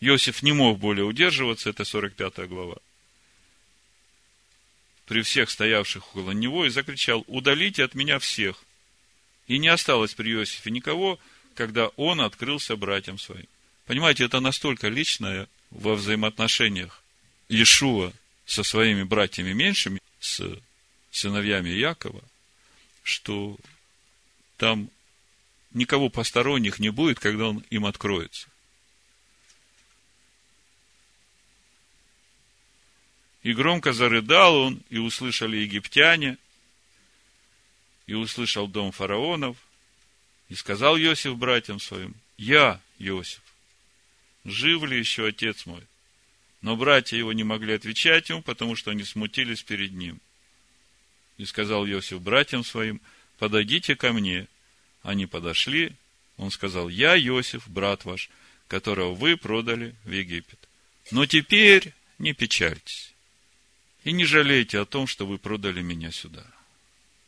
Иосиф 0.00 0.42
не 0.42 0.52
мог 0.52 0.78
более 0.78 1.06
удерживаться, 1.06 1.70
это 1.70 1.86
45 1.86 2.46
глава. 2.46 2.76
При 5.06 5.22
всех 5.22 5.48
стоявших 5.48 6.14
около 6.14 6.32
него 6.32 6.66
и 6.66 6.68
закричал, 6.68 7.24
удалите 7.26 7.84
от 7.84 7.94
меня 7.94 8.18
всех. 8.18 8.62
И 9.46 9.56
не 9.56 9.68
осталось 9.68 10.12
при 10.12 10.30
Иосифе 10.30 10.70
никого, 10.70 11.18
когда 11.54 11.86
он 11.96 12.20
открылся 12.20 12.76
братьям 12.76 13.18
своим. 13.18 13.48
Понимаете, 13.86 14.24
это 14.24 14.40
настолько 14.40 14.88
личное 14.88 15.48
во 15.70 15.94
взаимоотношениях 15.94 17.02
Иешуа 17.48 18.12
со 18.44 18.62
своими 18.62 19.02
братьями 19.02 19.52
меньшими, 19.52 20.00
с 20.20 20.42
сыновьями 21.10 21.70
Якова, 21.70 22.22
что 23.02 23.56
там 24.56 24.90
никого 25.72 26.08
посторонних 26.08 26.78
не 26.78 26.90
будет, 26.90 27.18
когда 27.18 27.48
он 27.48 27.64
им 27.70 27.86
откроется. 27.86 28.48
И 33.42 33.52
громко 33.52 33.92
зарыдал 33.92 34.56
он, 34.56 34.82
и 34.90 34.98
услышали 34.98 35.58
египтяне, 35.58 36.36
и 38.06 38.14
услышал 38.14 38.66
дом 38.66 38.90
фараонов, 38.90 39.56
и 40.48 40.54
сказал 40.54 40.96
Иосиф 40.98 41.36
братьям 41.36 41.78
своим, 41.78 42.14
«Я, 42.36 42.80
Иосиф, 42.98 43.42
жив 44.46 44.84
ли 44.84 44.98
еще 44.98 45.26
отец 45.26 45.66
мой? 45.66 45.82
Но 46.62 46.76
братья 46.76 47.16
его 47.16 47.32
не 47.32 47.44
могли 47.44 47.74
отвечать 47.74 48.28
ему, 48.30 48.42
потому 48.42 48.76
что 48.76 48.90
они 48.90 49.04
смутились 49.04 49.62
перед 49.62 49.92
ним. 49.92 50.20
И 51.36 51.44
сказал 51.44 51.86
Иосиф 51.86 52.20
братьям 52.20 52.64
своим, 52.64 53.00
подойдите 53.38 53.94
ко 53.94 54.12
мне. 54.12 54.48
Они 55.02 55.26
подошли, 55.26 55.92
он 56.38 56.50
сказал, 56.50 56.88
я 56.88 57.18
Иосиф, 57.18 57.68
брат 57.68 58.04
ваш, 58.04 58.30
которого 58.68 59.14
вы 59.14 59.36
продали 59.36 59.94
в 60.04 60.10
Египет. 60.10 60.58
Но 61.10 61.26
теперь 61.26 61.92
не 62.18 62.32
печальтесь 62.32 63.14
и 64.04 64.12
не 64.12 64.24
жалейте 64.24 64.78
о 64.78 64.86
том, 64.86 65.06
что 65.06 65.26
вы 65.26 65.38
продали 65.38 65.82
меня 65.82 66.10
сюда. 66.10 66.44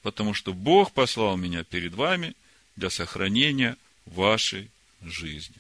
Потому 0.03 0.33
что 0.33 0.53
Бог 0.53 0.93
послал 0.93 1.37
меня 1.37 1.65
перед 1.65 1.95
вами 1.95 2.35
для 2.77 2.89
сохранения 2.89 3.77
вашей 4.07 4.71
жизни. 5.03 5.57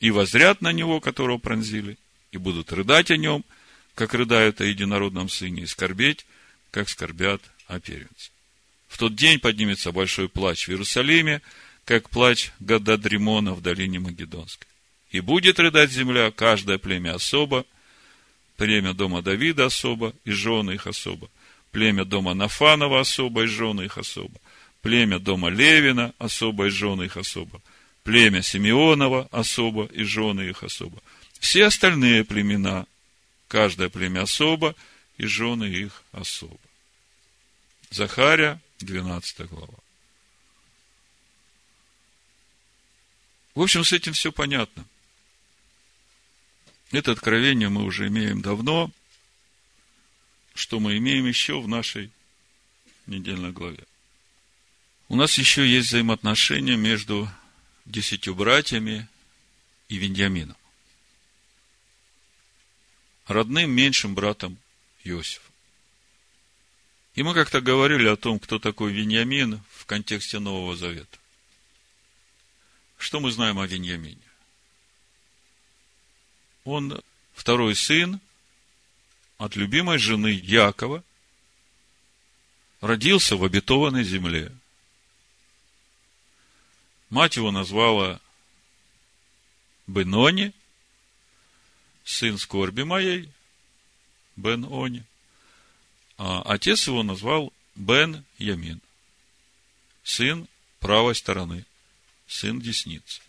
И 0.00 0.10
возрят 0.10 0.60
на 0.62 0.72
него, 0.72 1.00
которого 1.00 1.38
пронзили, 1.38 1.98
и 2.32 2.38
будут 2.38 2.72
рыдать 2.72 3.10
о 3.10 3.16
нем, 3.16 3.44
как 3.94 4.14
рыдают 4.14 4.60
о 4.60 4.64
единородном 4.64 5.28
сыне, 5.28 5.62
и 5.62 5.66
скорбеть, 5.66 6.26
как 6.70 6.88
скорбят 6.88 7.42
о 7.66 7.80
первенце. 7.80 8.30
В 8.88 8.98
тот 8.98 9.14
день 9.14 9.38
поднимется 9.38 9.92
большой 9.92 10.28
плач 10.28 10.66
в 10.66 10.70
Иерусалиме, 10.70 11.42
как 11.84 12.10
плач 12.10 12.50
Гададримона 12.60 13.54
в 13.54 13.60
долине 13.60 14.00
Магедонской. 14.00 14.66
И 15.10 15.20
будет 15.20 15.58
рыдать 15.58 15.90
земля, 15.90 16.30
каждое 16.30 16.78
племя 16.78 17.14
особо, 17.14 17.66
племя 18.56 18.94
дома 18.94 19.22
Давида 19.22 19.66
особо, 19.66 20.12
и 20.24 20.30
жены 20.30 20.72
их 20.72 20.86
особо, 20.86 21.28
племя 21.72 22.04
дома 22.04 22.34
Нафанова 22.34 23.00
особо, 23.00 23.44
и 23.44 23.46
жены 23.46 23.82
их 23.82 23.98
особо, 23.98 24.40
племя 24.82 25.18
дома 25.18 25.48
Левина 25.48 26.14
особо, 26.18 26.66
и 26.66 26.70
жены 26.70 27.04
их 27.04 27.16
особо, 27.16 27.60
племя 28.02 28.42
Симеонова 28.42 29.28
особо, 29.30 29.86
и 29.86 30.02
жены 30.04 30.42
их 30.42 30.62
особо. 30.62 31.02
Все 31.38 31.66
остальные 31.66 32.24
племена, 32.24 32.86
каждое 33.48 33.88
племя 33.88 34.22
особо, 34.22 34.74
и 35.16 35.26
жены 35.26 35.64
их 35.64 36.02
особо. 36.12 36.58
Захария, 37.90 38.60
12 38.80 39.48
глава. 39.48 39.74
В 43.54 43.62
общем, 43.62 43.84
с 43.84 43.92
этим 43.92 44.12
все 44.12 44.32
понятно. 44.32 44.86
Это 46.92 47.12
откровение 47.12 47.68
мы 47.68 47.84
уже 47.84 48.08
имеем 48.08 48.42
давно. 48.42 48.90
Что 50.54 50.80
мы 50.80 50.96
имеем 50.98 51.26
еще 51.26 51.60
в 51.60 51.68
нашей 51.68 52.10
недельной 53.06 53.52
главе? 53.52 53.84
У 55.08 55.16
нас 55.16 55.38
еще 55.38 55.66
есть 55.66 55.88
взаимоотношения 55.88 56.76
между 56.76 57.28
десятью 57.84 58.34
братьями 58.34 59.08
и 59.88 59.96
Веньямином. 59.96 60.56
Родным 63.26 63.70
меньшим 63.70 64.14
братом 64.14 64.58
Иосифа. 65.04 65.50
И 67.14 67.22
мы 67.22 67.34
как-то 67.34 67.60
говорили 67.60 68.08
о 68.08 68.16
том, 68.16 68.38
кто 68.38 68.58
такой 68.58 68.92
Веньямин 68.92 69.60
в 69.70 69.86
контексте 69.86 70.38
Нового 70.38 70.76
Завета. 70.76 71.18
Что 72.98 73.20
мы 73.20 73.30
знаем 73.30 73.58
о 73.58 73.66
Веньямине? 73.66 74.18
Он 76.64 77.02
второй 77.34 77.74
сын 77.74 78.20
от 79.38 79.56
любимой 79.56 79.98
жены 79.98 80.28
Якова, 80.28 81.02
родился 82.82 83.36
в 83.36 83.44
обетованной 83.44 84.04
земле. 84.04 84.52
Мать 87.10 87.36
его 87.36 87.50
назвала 87.50 88.20
Бенони, 89.88 90.52
сын 92.04 92.38
скорби 92.38 92.82
моей, 92.82 93.28
Бен-Они. 94.36 95.02
А 96.16 96.42
отец 96.42 96.86
его 96.86 97.02
назвал 97.02 97.52
Бен 97.74 98.24
Ямин, 98.38 98.80
сын 100.04 100.48
правой 100.78 101.14
стороны 101.16 101.66
сын 102.28 102.60
десницы. 102.60 103.20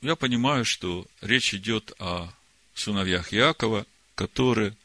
Я 0.00 0.14
понимаю, 0.14 0.64
что 0.64 1.06
речь 1.20 1.54
идет 1.54 1.92
о 1.98 2.32
сыновьях 2.74 3.32
Якова, 3.32 3.84
которые 4.14 4.76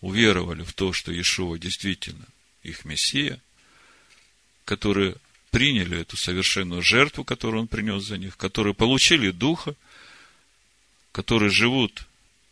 уверовали 0.00 0.62
в 0.62 0.72
то, 0.72 0.94
что 0.94 1.12
Иешуа 1.12 1.58
действительно 1.58 2.26
их 2.62 2.86
Мессия, 2.86 3.42
которые 4.66 5.14
приняли 5.50 6.00
эту 6.00 6.18
совершенную 6.18 6.82
жертву, 6.82 7.24
которую 7.24 7.62
он 7.62 7.68
принес 7.68 8.02
за 8.02 8.18
них, 8.18 8.36
которые 8.36 8.74
получили 8.74 9.30
Духа, 9.30 9.74
которые 11.12 11.50
живут 11.50 12.06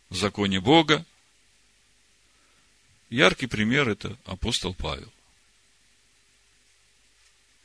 в 0.09 0.15
законе 0.15 0.59
Бога. 0.59 1.05
Яркий 3.11 3.45
пример– 3.45 3.87
это 3.89 4.17
апостол 4.25 4.73
Павел 4.73 5.11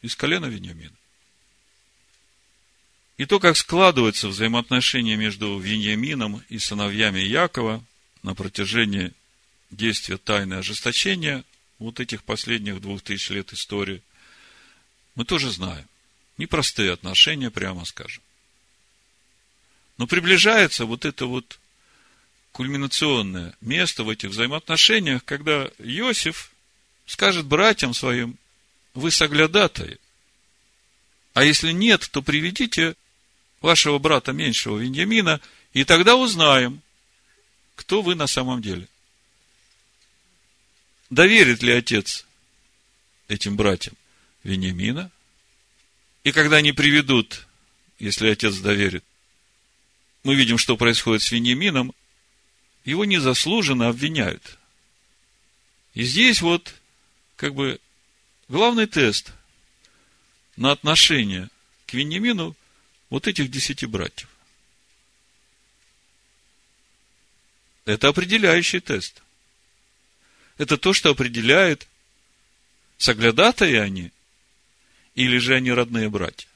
из 0.02 0.16
колена 0.16 0.46
Вениамина. 0.46 0.94
И 3.18 3.26
то, 3.26 3.38
как 3.38 3.56
складываются 3.56 4.28
взаимоотношения 4.28 5.16
между 5.16 5.58
Вениамином 5.58 6.42
и 6.48 6.58
сыновьями 6.58 7.20
Якова 7.20 7.84
на 8.22 8.34
протяжении 8.34 9.12
действия 9.70 10.16
тайны 10.16 10.54
ожесточения 10.54 11.44
вот 11.78 12.00
этих 12.00 12.24
последних 12.24 12.80
двух 12.80 13.02
тысяч 13.02 13.30
лет 13.30 13.52
истории, 13.52 14.02
мы 15.20 15.26
тоже 15.26 15.50
знаем. 15.50 15.86
Непростые 16.38 16.94
отношения, 16.94 17.50
прямо 17.50 17.84
скажем. 17.84 18.22
Но 19.98 20.06
приближается 20.06 20.86
вот 20.86 21.04
это 21.04 21.26
вот 21.26 21.58
кульминационное 22.52 23.54
место 23.60 24.02
в 24.02 24.08
этих 24.08 24.30
взаимоотношениях, 24.30 25.22
когда 25.26 25.66
Иосиф 25.76 26.52
скажет 27.04 27.44
братьям 27.44 27.92
своим, 27.92 28.38
вы 28.94 29.10
соглядатые. 29.10 29.98
А 31.34 31.44
если 31.44 31.72
нет, 31.72 32.08
то 32.10 32.22
приведите 32.22 32.94
вашего 33.60 33.98
брата 33.98 34.32
меньшего 34.32 34.78
Веньямина, 34.78 35.38
и 35.74 35.84
тогда 35.84 36.16
узнаем, 36.16 36.80
кто 37.76 38.00
вы 38.00 38.14
на 38.14 38.26
самом 38.26 38.62
деле. 38.62 38.88
Доверит 41.10 41.62
ли 41.62 41.74
отец 41.74 42.24
этим 43.28 43.56
братьям 43.56 43.99
Вениамина? 44.44 45.10
И 46.24 46.32
когда 46.32 46.56
они 46.56 46.72
приведут, 46.72 47.46
если 47.98 48.28
отец 48.28 48.56
доверит, 48.58 49.04
мы 50.22 50.34
видим, 50.34 50.58
что 50.58 50.76
происходит 50.76 51.22
с 51.22 51.32
Вениамином, 51.32 51.94
его 52.84 53.04
незаслуженно 53.04 53.88
обвиняют. 53.88 54.58
И 55.94 56.04
здесь 56.04 56.40
вот, 56.40 56.74
как 57.36 57.54
бы, 57.54 57.80
главный 58.48 58.86
тест 58.86 59.32
на 60.56 60.72
отношение 60.72 61.48
к 61.86 61.94
Вениамину 61.94 62.56
вот 63.08 63.26
этих 63.26 63.50
десяти 63.50 63.86
братьев. 63.86 64.28
Это 67.86 68.08
определяющий 68.08 68.80
тест. 68.80 69.22
Это 70.58 70.76
то, 70.76 70.92
что 70.92 71.10
определяет, 71.10 71.88
соглядатые 72.98 73.80
они, 73.80 74.12
или 75.24 75.38
же 75.38 75.54
они 75.54 75.72
родные 75.72 76.08
братья. 76.08 76.48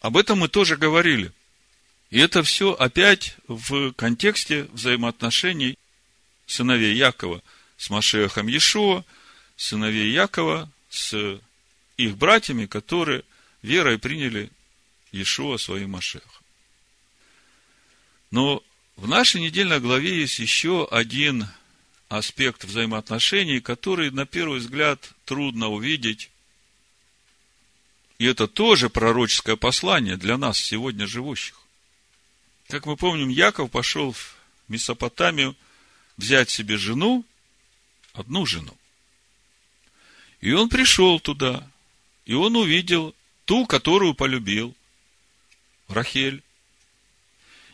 Об 0.00 0.16
этом 0.16 0.40
мы 0.40 0.48
тоже 0.48 0.76
говорили. 0.76 1.32
И 2.10 2.18
это 2.18 2.42
все 2.42 2.72
опять 2.72 3.36
в 3.48 3.92
контексте 3.92 4.64
взаимоотношений 4.72 5.78
сыновей 6.46 6.94
Якова– 6.94 7.42
с 7.76 7.90
Машехом 7.90 8.46
Иешуа, 8.46 9.04
сыновей 9.56 10.12
Якова, 10.12 10.70
с 10.88 11.40
их 11.96 12.16
братьями, 12.16 12.66
которые 12.66 13.24
верой 13.62 13.98
приняли 13.98 14.50
Иешуа 15.12 15.58
своим 15.58 15.90
Машехом. 15.90 16.30
Но 18.30 18.62
в 18.96 19.08
нашей 19.08 19.40
недельной 19.40 19.80
главе 19.80 20.20
есть 20.20 20.38
еще 20.38 20.88
один 20.90 21.48
аспект 22.08 22.64
взаимоотношений, 22.64 23.60
который, 23.60 24.10
на 24.10 24.26
первый 24.26 24.60
взгляд, 24.60 25.13
трудно 25.24 25.68
увидеть. 25.68 26.30
И 28.18 28.26
это 28.26 28.46
тоже 28.46 28.88
пророческое 28.88 29.56
послание 29.56 30.16
для 30.16 30.38
нас, 30.38 30.58
сегодня 30.58 31.06
живущих. 31.06 31.60
Как 32.68 32.86
мы 32.86 32.96
помним, 32.96 33.28
Яков 33.28 33.70
пошел 33.70 34.12
в 34.12 34.34
Месопотамию 34.68 35.56
взять 36.16 36.48
себе 36.50 36.76
жену, 36.76 37.24
одну 38.12 38.46
жену. 38.46 38.76
И 40.40 40.52
он 40.52 40.68
пришел 40.68 41.20
туда, 41.20 41.68
и 42.24 42.34
он 42.34 42.56
увидел 42.56 43.14
ту, 43.44 43.66
которую 43.66 44.14
полюбил. 44.14 44.74
Рахель. 45.88 46.42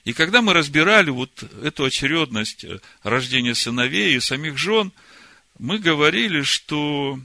И 0.04 0.12
когда 0.12 0.42
мы 0.42 0.52
разбирали 0.52 1.10
вот 1.10 1.42
эту 1.62 1.84
очередность 1.84 2.64
э, 2.64 2.80
рождения 3.02 3.54
сыновей 3.54 4.16
и 4.16 4.20
самих 4.20 4.58
жен, 4.58 4.92
мы 5.58 5.78
говорили, 5.78 6.42
что 6.42 7.20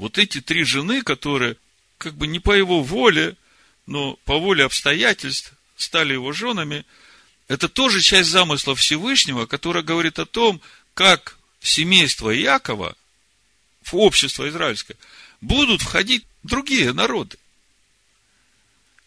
вот 0.00 0.16
эти 0.16 0.40
три 0.40 0.64
жены, 0.64 1.02
которые 1.02 1.58
как 1.98 2.14
бы 2.14 2.26
не 2.26 2.40
по 2.40 2.52
его 2.52 2.82
воле, 2.82 3.36
но 3.84 4.14
по 4.24 4.38
воле 4.38 4.64
обстоятельств 4.64 5.52
стали 5.76 6.14
его 6.14 6.32
женами, 6.32 6.86
это 7.48 7.68
тоже 7.68 8.00
часть 8.00 8.30
замысла 8.30 8.74
Всевышнего, 8.74 9.44
которая 9.44 9.82
говорит 9.82 10.18
о 10.18 10.24
том, 10.24 10.62
как 10.94 11.36
семейство 11.60 12.30
Якова, 12.30 12.96
в 13.82 13.94
общество 13.94 14.48
израильское, 14.48 14.96
будут 15.42 15.82
входить 15.82 16.24
другие 16.44 16.94
народы. 16.94 17.36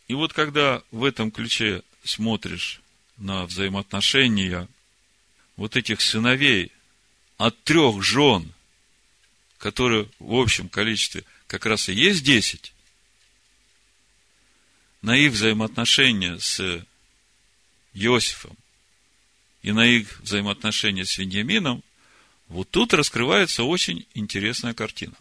И 0.07 0.13
вот 0.13 0.31
когда 0.31 0.83
в 0.91 1.05
этом 1.05 1.31
ключе 1.31 1.81
смотришь 2.03 2.81
на 3.17 3.47
взаимоотношения 3.47 4.67
вот 5.55 5.75
этих 5.75 6.01
сыновей 6.01 6.71
от 7.37 7.63
трех 7.63 8.03
жен, 8.03 8.52
которые 9.63 10.09
в 10.19 10.35
общем 10.35 10.67
количестве 10.67 11.23
как 11.47 11.65
раз 11.65 11.87
и 11.87 11.93
есть 11.93 12.21
десять, 12.21 12.73
на 15.01 15.15
их 15.15 15.31
взаимоотношения 15.31 16.37
с 16.37 16.85
Иосифом 17.93 18.57
и 19.61 19.71
на 19.71 19.85
их 19.85 20.19
взаимоотношения 20.19 21.05
с 21.05 21.17
Вениамином, 21.17 21.81
вот 22.49 22.71
тут 22.71 22.93
раскрывается 22.93 23.63
очень 23.63 24.05
интересная 24.13 24.73
картина. 24.73 25.15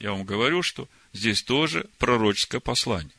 Я 0.00 0.10
вам 0.10 0.24
говорю, 0.24 0.62
что 0.62 0.88
здесь 1.12 1.44
тоже 1.44 1.88
пророческое 1.98 2.60
послание. 2.60 3.14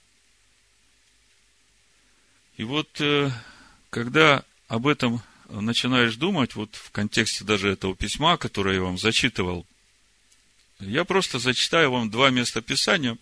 И 2.57 2.65
вот, 2.65 2.89
э, 2.99 3.31
когда 3.89 4.43
об 4.67 4.87
этом 4.87 5.23
начинаешь 5.47 6.17
думать, 6.17 6.55
вот 6.55 6.75
в 6.75 6.91
контексте 6.91 7.45
даже 7.45 7.69
этого 7.69 7.95
письма, 7.95 8.35
которое 8.35 8.75
я 8.75 8.81
вам 8.81 8.97
зачитывал, 8.97 9.65
я 10.79 11.05
просто 11.05 11.39
зачитаю 11.39 11.91
вам 11.91 12.09
два 12.09 12.29
места 12.29 12.61
Писания, 12.61 13.17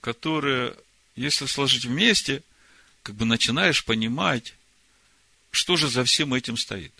которые, 0.00 0.76
если 1.16 1.46
сложить 1.46 1.84
вместе, 1.84 2.42
как 3.02 3.14
бы 3.14 3.24
начинаешь 3.24 3.84
понимать, 3.84 4.54
что 5.50 5.76
же 5.76 5.88
за 5.88 6.04
всем 6.04 6.34
этим 6.34 6.56
стоит. 6.56 6.92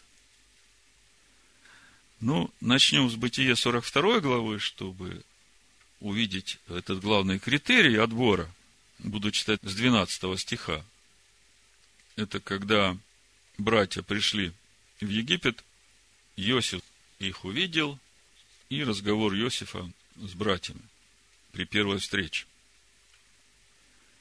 Ну, 2.21 2.51
начнем 2.61 3.11
с 3.11 3.17
Бытия 3.17 3.57
42 3.57 4.21
главы, 4.21 4.59
чтобы 4.59 5.23
увидеть 6.01 6.59
этот 6.69 7.01
главный 7.01 7.39
критерий 7.39 7.97
отбора. 7.97 8.51
Буду 8.99 9.31
читать 9.31 9.61
с 9.63 9.75
12 9.75 10.39
стиха. 10.41 10.85
Это 12.17 12.41
когда 12.41 12.97
братья 13.59 14.03
пришли 14.03 14.53
в 15.01 15.09
Египет, 15.09 15.65
Иосиф 16.37 16.81
их 17.19 17.45
увидел, 17.45 17.99
и 18.75 18.85
разговор 18.85 19.35
Иосифа 19.35 19.89
с 20.17 20.35
братьями 20.35 20.81
при 21.53 21.65
первой 21.65 21.99
встрече. 21.99 22.47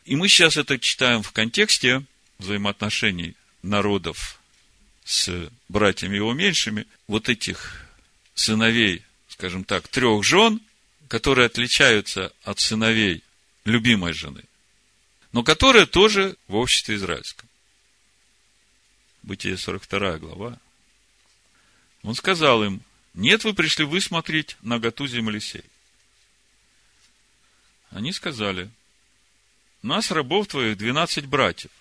И 0.05 0.15
мы 0.15 0.27
сейчас 0.27 0.57
это 0.57 0.77
читаем 0.77 1.23
в 1.23 1.31
контексте 1.31 2.03
взаимоотношений 2.37 3.35
народов 3.61 4.39
с 5.05 5.49
братьями 5.69 6.17
его 6.17 6.33
меньшими, 6.33 6.85
вот 7.07 7.29
этих 7.29 7.85
сыновей, 8.35 9.03
скажем 9.27 9.63
так, 9.63 9.87
трех 9.87 10.23
жен, 10.23 10.61
которые 11.07 11.47
отличаются 11.47 12.31
от 12.43 12.59
сыновей 12.59 13.23
любимой 13.65 14.13
жены, 14.13 14.43
но 15.31 15.43
которые 15.43 15.85
тоже 15.85 16.37
в 16.47 16.55
обществе 16.55 16.95
израильском. 16.95 17.49
Бытие 19.23 19.57
42 19.57 20.19
глава. 20.19 20.59
Он 22.03 22.13
сказал 22.13 22.63
им, 22.63 22.81
нет, 23.13 23.43
вы 23.43 23.53
пришли 23.53 23.85
высмотреть 23.85 24.57
наготу 24.61 25.07
землесей. 25.07 25.63
Они 27.91 28.11
сказали, 28.11 28.69
нас, 29.83 30.09
рабов 30.11 30.47
твоих, 30.47 30.77
двенадцать 30.77 31.25
братьев. 31.25 31.71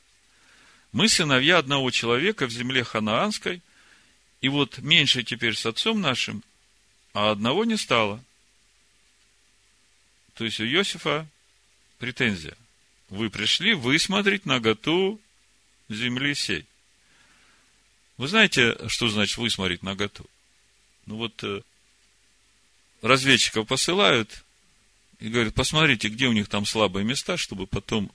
Мы 0.92 1.08
сыновья 1.08 1.58
одного 1.58 1.90
человека 1.90 2.46
в 2.46 2.50
земле 2.50 2.84
ханаанской, 2.84 3.62
и 4.42 4.48
вот 4.48 4.78
меньше 4.78 5.22
теперь 5.22 5.54
с 5.54 5.64
отцом 5.64 6.00
нашим, 6.00 6.42
а 7.14 7.30
одного 7.30 7.64
не 7.64 7.78
стало. 7.78 8.22
То 10.34 10.44
есть 10.44 10.60
у 10.60 10.64
Иосифа 10.64 11.26
претензия. 11.98 12.56
Вы 13.08 13.30
пришли 13.30 13.72
высмотреть 13.72 14.44
наготу 14.44 15.20
земли 15.88 16.34
сей. 16.34 16.66
Вы 18.16 18.28
знаете, 18.28 18.76
что 18.88 19.08
значит 19.08 19.38
высмотреть 19.38 19.82
наготу? 19.82 20.28
Ну 21.06 21.16
вот, 21.16 21.42
э, 21.42 21.62
разведчиков 23.02 23.66
посылают 23.66 24.44
и 25.18 25.28
говорят, 25.28 25.54
посмотрите, 25.54 26.08
где 26.08 26.26
у 26.26 26.32
них 26.32 26.48
там 26.48 26.64
слабые 26.66 27.04
места, 27.04 27.36
чтобы 27.36 27.66
потом 27.66 28.10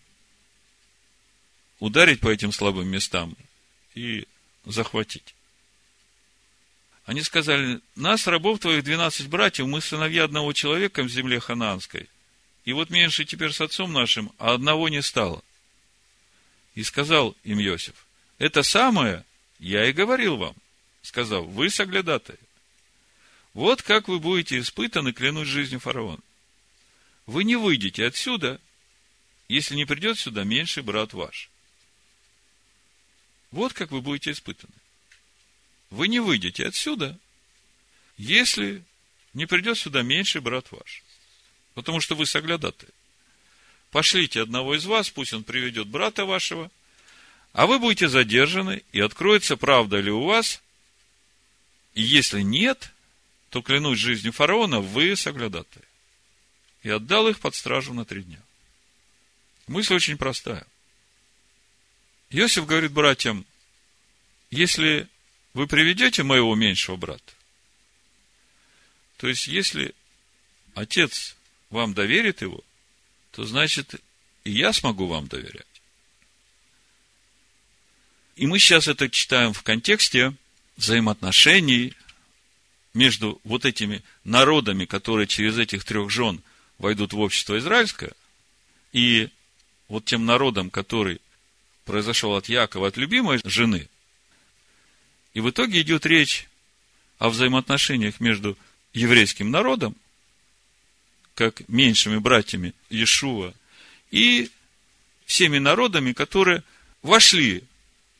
ударить 1.79 2.19
по 2.19 2.29
этим 2.29 2.51
слабым 2.51 2.87
местам 2.87 3.35
и 3.95 4.27
захватить. 4.65 5.35
Они 7.05 7.21
сказали, 7.21 7.79
нас, 7.95 8.27
рабов 8.27 8.59
твоих, 8.59 8.83
двенадцать 8.83 9.27
братьев, 9.27 9.67
мы 9.67 9.79
сыновья 9.79 10.25
одного 10.25 10.51
человека 10.51 11.03
в 11.03 11.09
земле 11.09 11.39
ханаанской. 11.39 12.09
И 12.65 12.73
вот 12.73 12.89
меньше 12.89 13.23
теперь 13.23 13.53
с 13.53 13.61
отцом 13.61 13.93
нашим, 13.93 14.31
а 14.37 14.53
одного 14.53 14.89
не 14.89 15.01
стало. 15.01 15.41
И 16.75 16.83
сказал 16.83 17.35
им 17.45 17.61
Иосиф, 17.61 18.05
это 18.39 18.61
самое 18.61 19.23
я 19.57 19.85
и 19.85 19.93
говорил 19.93 20.35
вам, 20.35 20.55
сказав, 21.01 21.45
вы 21.45 21.69
соглядатые. 21.69 22.37
Вот 23.57 23.81
как 23.81 24.07
вы 24.07 24.19
будете 24.19 24.59
испытаны, 24.59 25.13
клянусь 25.13 25.47
жизнью 25.47 25.79
фараона. 25.79 26.21
Вы 27.25 27.43
не 27.43 27.55
выйдете 27.55 28.05
отсюда, 28.05 28.61
если 29.49 29.73
не 29.73 29.85
придет 29.85 30.19
сюда 30.19 30.43
меньший 30.43 30.83
брат 30.83 31.13
ваш. 31.13 31.49
Вот 33.49 33.73
как 33.73 33.89
вы 33.89 34.01
будете 34.01 34.29
испытаны. 34.29 34.75
Вы 35.89 36.07
не 36.07 36.19
выйдете 36.19 36.67
отсюда, 36.67 37.17
если 38.15 38.83
не 39.33 39.47
придет 39.47 39.79
сюда 39.79 40.03
меньший 40.03 40.39
брат 40.41 40.71
ваш. 40.71 41.01
Потому 41.73 41.99
что 41.99 42.13
вы 42.13 42.27
соглядаты. 42.27 42.85
Пошлите 43.89 44.43
одного 44.43 44.75
из 44.75 44.85
вас, 44.85 45.09
пусть 45.09 45.33
он 45.33 45.43
приведет 45.43 45.87
брата 45.87 46.25
вашего, 46.25 46.69
а 47.53 47.65
вы 47.65 47.79
будете 47.79 48.07
задержаны, 48.07 48.83
и 48.91 48.99
откроется, 48.99 49.57
правда 49.57 49.99
ли 49.99 50.11
у 50.11 50.25
вас, 50.25 50.61
и 51.95 52.03
если 52.03 52.41
нет, 52.41 52.93
то, 53.49 53.61
клянусь 53.61 53.99
жизнью 53.99 54.33
фараона, 54.33 54.79
вы 54.79 55.15
соглядаты. 55.15 55.81
И 56.83 56.89
отдал 56.89 57.27
их 57.27 57.39
под 57.39 57.55
стражу 57.55 57.93
на 57.93 58.05
три 58.05 58.23
дня. 58.23 58.39
Мысль 59.67 59.95
очень 59.95 60.17
простая. 60.17 60.65
Иосиф 62.29 62.65
говорит 62.65 62.91
братьям, 62.91 63.45
если 64.49 65.07
вы 65.53 65.67
приведете 65.67 66.23
моего 66.23 66.55
меньшего 66.55 66.95
брата, 66.95 67.33
то 69.17 69.27
есть, 69.27 69.47
если 69.47 69.95
отец 70.75 71.35
вам 71.69 71.93
доверит 71.93 72.41
его, 72.41 72.63
то 73.31 73.43
значит, 73.43 73.95
и 74.43 74.51
я 74.51 74.71
смогу 74.73 75.07
вам 75.07 75.27
доверять. 75.27 75.65
И 78.35 78.45
мы 78.45 78.59
сейчас 78.59 78.87
это 78.87 79.09
читаем 79.09 79.53
в 79.53 79.63
контексте 79.63 80.33
взаимоотношений 80.77 81.95
между 82.97 83.39
вот 83.43 83.63
этими 83.63 84.03
народами, 84.23 84.85
которые 84.85 85.27
через 85.27 85.59
этих 85.59 85.85
трех 85.85 86.09
жен 86.09 86.41
войдут 86.79 87.13
в 87.13 87.19
общество 87.19 87.57
израильское, 87.59 88.11
и 88.91 89.29
вот 89.87 90.05
тем 90.05 90.25
народом, 90.25 90.71
который 90.71 91.21
произошел 91.85 92.35
от 92.35 92.49
Якова, 92.49 92.87
от 92.87 92.97
любимой 92.97 93.39
жены. 93.43 93.87
И 95.35 95.41
в 95.41 95.49
итоге 95.51 95.81
идет 95.81 96.07
речь 96.07 96.49
о 97.19 97.29
взаимоотношениях 97.29 98.19
между 98.19 98.57
еврейским 98.93 99.51
народом, 99.51 99.95
как 101.35 101.69
меньшими 101.69 102.17
братьями 102.17 102.73
Иешуа, 102.89 103.53
и 104.09 104.49
всеми 105.25 105.59
народами, 105.59 106.13
которые 106.13 106.63
вошли 107.03 107.63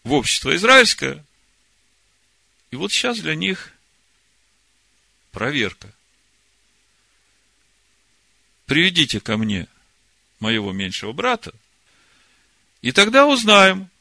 в 0.04 0.13
общество 0.13 0.56
израильское. 0.56 1.26
И 2.70 2.76
вот 2.76 2.92
сейчас 2.92 3.20
для 3.20 3.34
них 3.34 3.74
проверка. 5.38 5.93
Приведите 8.65 9.19
ко 9.19 9.38
мне 9.38 9.67
моего 10.39 10.71
меньшего 10.71 11.13
брата, 11.13 11.54
и 12.82 12.91
тогда 12.91 13.28
узнаем, 13.28 13.91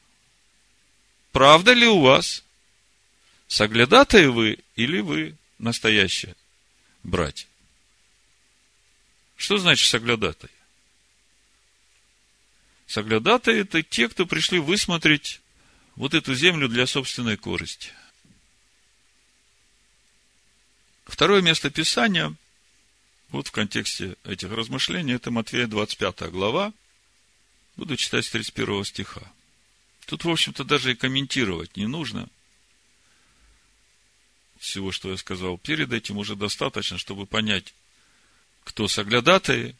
правда 1.32 1.74
ли 1.74 1.86
у 1.86 2.00
вас, 2.00 2.42
соглядатые 3.48 4.30
вы 4.30 4.60
или 4.76 5.00
вы 5.00 5.36
настоящие 5.58 6.34
братья. 7.02 7.46
Что 9.36 9.58
значит 9.58 9.90
соглядатые? 9.90 10.50
Соглядатые– 12.86 13.60
это 13.60 13.82
те, 13.82 14.08
кто 14.08 14.24
пришли 14.24 14.58
высмотреть 14.58 15.42
вот 15.96 16.14
эту 16.14 16.34
землю 16.34 16.66
для 16.70 16.86
собственной 16.86 17.36
корысти. 17.36 17.92
Второе 21.06 21.40
место 21.40 21.70
Писания, 21.70 22.34
вот 23.30 23.46
в 23.48 23.52
контексте 23.52 24.16
этих 24.24 24.50
размышлений, 24.50 25.14
это 25.14 25.30
Матфея 25.30 25.66
25 25.66 26.30
глава. 26.30 26.72
Буду 27.76 27.96
читать 27.96 28.24
с 28.24 28.30
31 28.30 28.84
стиха. 28.84 29.22
Тут, 30.06 30.24
в 30.24 30.30
общем-то, 30.30 30.64
даже 30.64 30.92
и 30.92 30.96
комментировать 30.96 31.76
не 31.76 31.86
нужно. 31.86 32.28
Всего, 34.58 34.90
что 34.90 35.10
я 35.10 35.16
сказал 35.16 35.58
перед 35.58 35.92
этим, 35.92 36.18
уже 36.18 36.34
достаточно, 36.34 36.98
чтобы 36.98 37.26
понять, 37.26 37.74
кто 38.64 38.88
соглядатые, 38.88 39.76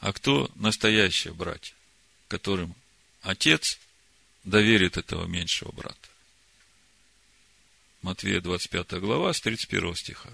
а 0.00 0.12
кто 0.12 0.50
настоящие 0.54 1.34
братья, 1.34 1.74
которым 2.28 2.74
отец 3.22 3.78
доверит 4.44 4.96
этого 4.96 5.26
меньшего 5.26 5.72
брата. 5.72 6.13
Матвея 8.04 8.42
25 8.42 9.00
глава, 9.00 9.32
с 9.32 9.40
31 9.40 9.94
стиха. 9.94 10.28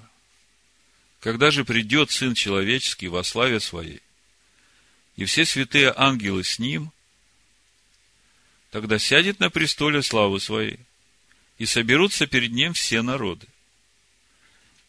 Когда 1.21 1.53
же 1.53 1.65
придет 1.65 2.11
Сын 2.11 2.35
Человеческий 2.35 3.07
во 3.07 3.23
славе 3.23 3.61
Своей, 3.61 4.03
и 5.15 5.25
все 5.25 5.45
святые 5.45 5.95
ангелы 5.97 6.43
с 6.43 6.59
Ним, 6.59 6.91
тогда 8.73 8.99
сядет 8.99 9.39
на 9.39 9.51
престоле 9.51 10.03
славы 10.03 10.41
Своей, 10.41 10.81
и 11.59 11.67
соберутся 11.67 12.27
перед 12.27 12.51
Ним 12.51 12.73
все 12.73 13.03
народы, 13.03 13.47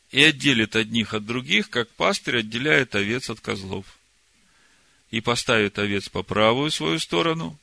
и 0.09 0.23
отделит 0.23 0.75
одних 0.75 1.13
от 1.13 1.23
других, 1.23 1.69
как 1.69 1.87
пастырь 1.91 2.39
отделяет 2.39 2.95
овец 2.95 3.29
от 3.29 3.41
козлов, 3.41 3.85
и 5.11 5.21
поставит 5.21 5.77
овец 5.77 6.09
по 6.09 6.23
правую 6.23 6.71
свою 6.71 6.97
сторону, 6.97 7.59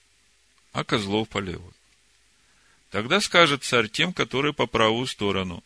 а 0.71 0.85
козлов 0.85 1.29
по 1.29 1.39
левую. 1.39 1.75
Тогда 2.91 3.21
скажет 3.21 3.65
царь 3.65 3.89
тем, 3.89 4.13
которые 4.13 4.55
по 4.55 4.67
правую 4.67 5.07
сторону. 5.07 5.63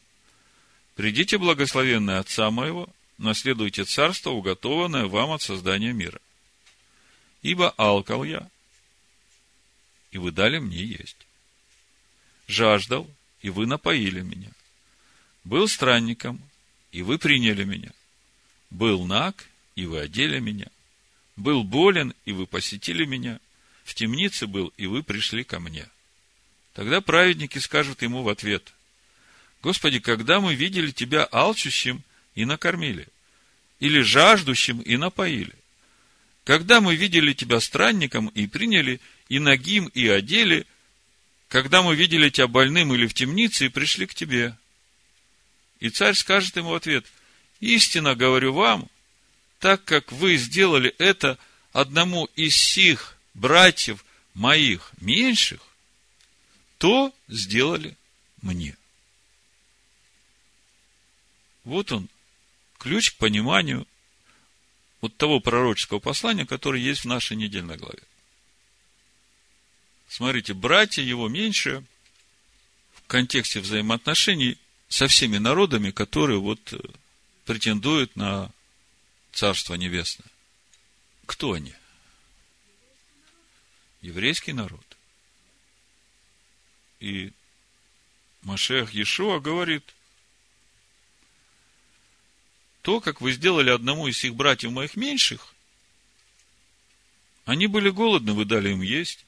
Придите, 0.97 1.39
благословенные 1.39 2.19
Отца 2.19 2.51
моего, 2.51 2.89
наследуйте 3.19 3.85
царство, 3.85 4.31
уготованное 4.31 5.07
вам 5.07 5.31
от 5.31 5.43
создания 5.43 5.93
мира. 5.93 6.21
Ибо 7.43 7.71
алкал 7.71 8.25
я, 8.25 8.49
и 10.11 10.19
вы 10.19 10.31
дали 10.31 10.59
мне 10.59 10.85
есть. 10.85 11.17
Жаждал, 12.47 13.09
и 13.41 13.51
вы 13.51 13.67
напоили 13.67 14.21
меня. 14.21 14.51
Был 15.45 15.69
странником, 15.69 16.41
и 16.91 17.03
вы 17.03 17.19
приняли 17.19 17.65
меня. 17.65 17.93
Был 18.71 19.05
наг, 19.05 19.49
и 19.75 19.87
вы 19.87 20.01
одели 20.01 20.39
меня. 20.39 20.67
Был 21.37 21.65
болен, 21.65 22.15
и 22.27 22.33
вы 22.33 22.47
посетили 22.47 23.05
меня. 23.05 23.41
В 23.85 23.95
темнице 23.95 24.47
был, 24.47 24.73
и 24.77 24.87
вы 24.87 25.03
пришли 25.03 25.45
ко 25.45 25.59
мне. 25.59 25.89
Тогда 26.75 27.01
праведники 27.01 27.59
скажут 27.59 28.03
ему 28.03 28.23
в 28.23 28.29
ответ, 28.29 28.73
Господи, 29.63 30.01
когда 30.01 30.41
мы 30.41 30.55
видели 30.55 30.91
Тебя 30.91 31.29
алчущим 31.31 32.03
и 32.35 32.45
накормили, 32.45 33.07
или 33.79 34.01
жаждущим 34.01 34.81
и 34.81 34.97
напоили? 34.97 35.55
Когда 36.45 36.81
мы 36.81 36.97
видели 36.97 37.33
Тебя 37.33 37.61
странником 37.61 38.29
и 38.29 38.47
приняли, 38.47 39.01
и 39.29 39.39
нагим 39.39 39.87
и 39.87 40.09
одели, 40.09 40.67
когда 41.49 41.83
мы 41.83 41.95
видели 41.95 42.29
Тебя 42.29 42.49
больным 42.49 42.93
или 42.93 43.07
в 43.07 43.15
темнице 43.15 43.67
и 43.67 43.69
пришли 43.69 44.07
к 44.07 44.15
Тебе? 44.15 44.57
И 45.79 45.91
царь 45.91 46.15
скажет 46.15 46.57
ему 46.57 46.71
в 46.71 46.75
ответ, 46.75 47.05
истинно 47.61 48.15
говорю 48.15 48.53
вам, 48.53 48.89
так 49.61 49.85
как 49.85 50.11
вы 50.11 50.37
сделали 50.37 50.95
это 50.99 51.39
одному 51.73 52.25
из 52.35 52.57
сих 52.57 53.17
братьев 53.35 54.05
моих 54.35 54.91
меньших, 55.01 55.61
то 56.83 57.15
сделали 57.29 57.97
мне. 58.41 58.77
Вот 61.63 61.93
он, 61.93 62.09
ключ 62.77 63.13
к 63.13 63.19
пониманию 63.19 63.87
вот 65.01 65.17
того 65.17 65.39
пророческого 65.39 66.01
послания, 66.01 66.45
которое 66.45 66.83
есть 66.83 67.03
в 67.03 67.05
нашей 67.05 67.37
недельной 67.37 67.77
главе. 67.77 68.03
Смотрите, 70.09 70.55
братья 70.55 71.03
его 71.03 71.29
меньше 71.29 71.85
в 72.95 73.07
контексте 73.07 73.61
взаимоотношений 73.61 74.59
со 74.89 75.07
всеми 75.07 75.39
народами, 75.39 75.93
которые 75.93 76.41
вот 76.41 76.73
э, 76.73 76.81
претендуют 77.45 78.17
на 78.17 78.51
Царство 79.31 79.75
Небесное. 79.75 80.27
Кто 81.27 81.53
они? 81.53 81.75
Еврейский 84.01 84.53
народ. 84.53 84.92
И 87.03 87.33
Машех 88.43 88.95
Иешуа 88.95 89.41
говорит, 89.41 89.83
то, 92.83 93.01
как 93.01 93.21
вы 93.21 93.33
сделали 93.33 93.71
одному 93.71 94.07
из 94.07 94.23
их 94.23 94.37
братьев 94.37 94.71
моих 94.71 94.95
меньших, 94.95 95.53
они 97.45 97.67
были 97.67 97.91
голодны, 97.91 98.35
вы 98.35 98.45
дали 98.45 98.71
им 98.71 98.83
есть. 98.83 99.27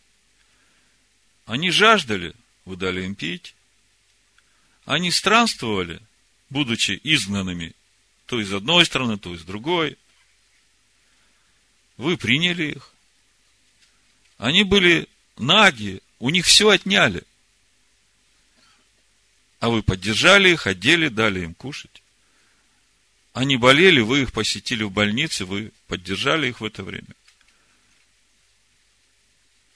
Они 1.47 1.73
жаждали, 1.73 2.37
вы 2.65 2.77
дали 2.77 3.03
им 3.03 3.17
пить. 3.17 3.57
Они 4.85 5.11
странствовали, 5.11 6.01
будучи 6.51 7.01
изгнанными 7.03 7.75
то 8.27 8.41
из 8.41 8.53
одной 8.53 8.87
стороны, 8.87 9.19
то 9.19 9.35
из 9.35 9.43
другой. 9.43 9.99
Вы 11.97 12.17
приняли 12.17 12.71
их. 12.77 12.93
Они 14.39 14.63
были 14.63 15.09
наги, 15.37 16.03
у 16.21 16.31
них 16.31 16.47
все 16.47 16.69
отняли– 16.69 17.25
а 19.65 19.71
вы 19.71 19.83
поддержали 19.83 20.51
их, 20.51 20.67
одели, 20.67 21.09
дали 21.09 21.41
им 21.41 21.55
кушать. 21.55 22.03
Они 23.33 23.57
болели, 23.57 24.01
вы 24.01 24.21
их 24.21 24.33
посетили 24.33 24.83
в 24.83 24.91
больнице, 24.91 25.47
вы 25.47 25.73
поддержали 25.87 26.49
их 26.49 26.61
в 26.61 26.67
это 26.67 26.85
время. 26.85 27.15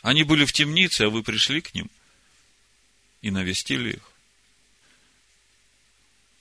Они 0.02 0.24
были 0.24 0.44
в 0.44 0.52
темнице, 0.52 1.04
а 1.04 1.08
вы 1.08 1.22
пришли 1.22 1.62
к 1.62 1.72
ним 1.72 1.88
и 3.22 3.30
навестили 3.30 3.94
их. 3.94 4.12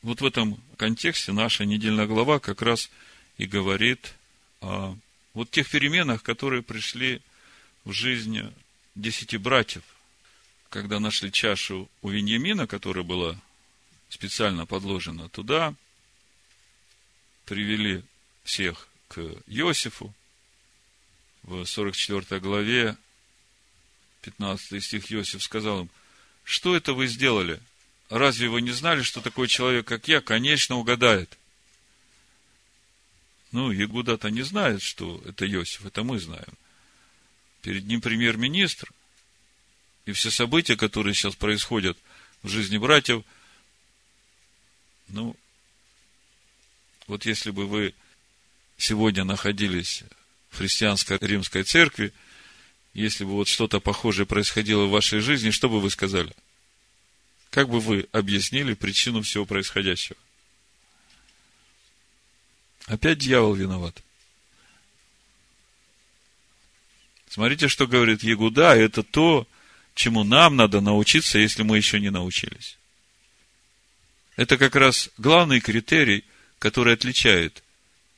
Вот 0.01 0.19
в 0.19 0.25
этом 0.25 0.61
контексте 0.75 1.31
наша 1.31 1.63
недельная 1.63 2.05
глава 2.05 2.39
как 2.39 2.61
раз 2.61 2.89
и 3.37 3.45
говорит 3.45 4.13
о 4.59 4.97
вот 5.33 5.49
тех 5.51 5.69
переменах, 5.69 6.21
которые 6.21 6.63
пришли 6.63 7.21
в 7.85 7.93
жизнь 7.93 8.41
десяти 8.93 9.37
братьев– 9.37 9.83
когда 10.69 10.99
нашли 10.99 11.31
чашу 11.31 11.89
у 12.01 12.09
Веньямина, 12.09 12.67
которая 12.67 13.03
была 13.03 13.39
специально 14.09 14.65
подложена 14.65 15.29
туда, 15.29 15.73
привели 17.45 18.03
всех 18.43 18.87
к 19.07 19.19
Иосифу. 19.47 20.13
В 21.43 21.63
44 21.65 22.41
главе, 22.41 22.97
15 24.21 24.83
стих 24.83 25.11
Иосиф 25.11 25.41
сказал 25.41 25.81
им, 25.81 25.89
что 26.43 26.75
это 26.75 26.93
вы 26.93 27.07
сделали? 27.07 27.61
Разве 28.09 28.49
вы 28.49 28.61
не 28.61 28.71
знали, 28.71 29.01
что 29.01 29.21
такой 29.21 29.47
человек, 29.47 29.87
как 29.87 30.07
я, 30.07 30.21
конечно 30.21 30.75
угадает? 30.75 31.37
Ну, 33.51 33.71
Ягуда-то 33.71 34.29
не 34.29 34.41
знает, 34.41 34.81
что 34.81 35.21
это 35.25 35.49
Иосиф, 35.49 35.85
это 35.85 36.03
мы 36.03 36.19
знаем. 36.19 36.53
Перед 37.61 37.85
ним 37.85 38.01
премьер-министр, 38.01 38.91
и 40.07 40.13
все 40.13 40.31
события, 40.31 40.77
которые 40.77 41.13
сейчас 41.13 41.35
происходят 41.35 41.97
в 42.41 42.47
жизни 42.47 42.77
братьев, 42.77 43.23
ну, 45.09 45.35
вот 47.07 47.25
если 47.25 47.51
бы 47.51 47.67
вы 47.67 47.93
сегодня 48.77 49.25
находились 49.25 50.03
в 50.49 50.57
христианской 50.57 51.17
римской 51.19 51.63
церкви, 51.63 52.13
если 52.93 53.25
бы 53.25 53.31
вот 53.31 53.49
что-то 53.49 53.81
похожее 53.81 54.25
происходило 54.25 54.85
в 54.85 54.91
вашей 54.91 55.19
жизни, 55.19 55.51
что 55.51 55.67
бы 55.67 55.81
вы 55.81 55.89
сказали? 55.89 56.33
Как 57.49 57.67
бы 57.67 57.81
вы 57.81 58.07
объяснили 58.13 58.75
причину 58.75 59.23
всего 59.23 59.45
происходящего? 59.45 60.17
Опять 62.85 63.17
дьявол 63.17 63.55
виноват. 63.55 64.01
Смотрите, 67.27 67.67
что 67.67 67.87
говорит 67.87 68.23
Егуда, 68.23 68.73
это 68.73 69.03
то, 69.03 69.45
чему 69.97 70.23
нам 70.23 70.55
надо 70.55 70.79
научиться, 70.79 71.39
если 71.39 71.63
мы 71.63 71.77
еще 71.77 71.99
не 71.99 72.11
научились. 72.11 72.77
Это 74.35 74.57
как 74.57 74.75
раз 74.75 75.09
главный 75.17 75.59
критерий, 75.59 76.23
который 76.59 76.93
отличает 76.93 77.63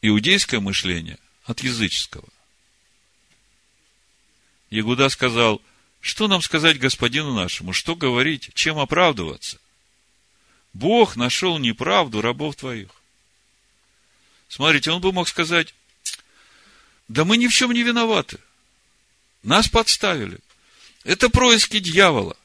иудейское 0.01 0.59
мышление 0.59 1.17
от 1.45 1.61
языческого. 1.61 2.27
Ягуда 4.69 5.09
сказал, 5.09 5.61
что 6.01 6.27
нам 6.27 6.41
сказать 6.41 6.79
господину 6.79 7.33
нашему, 7.33 7.73
что 7.73 7.95
говорить, 7.95 8.51
чем 8.53 8.77
оправдываться? 8.77 9.59
Бог 10.73 11.15
нашел 11.15 11.57
неправду 11.57 12.21
рабов 12.21 12.57
твоих. 12.57 12.89
Смотрите, 14.49 14.91
он 14.91 15.01
бы 15.01 15.11
мог 15.11 15.27
сказать, 15.27 15.73
да 17.07 17.25
мы 17.25 17.37
ни 17.37 17.47
в 17.47 17.53
чем 17.53 17.71
не 17.71 17.83
виноваты. 17.83 18.37
Нас 19.43 19.67
подставили. 19.69 20.39
Это 21.03 21.29
происки 21.29 21.79
дьявола. 21.79 22.35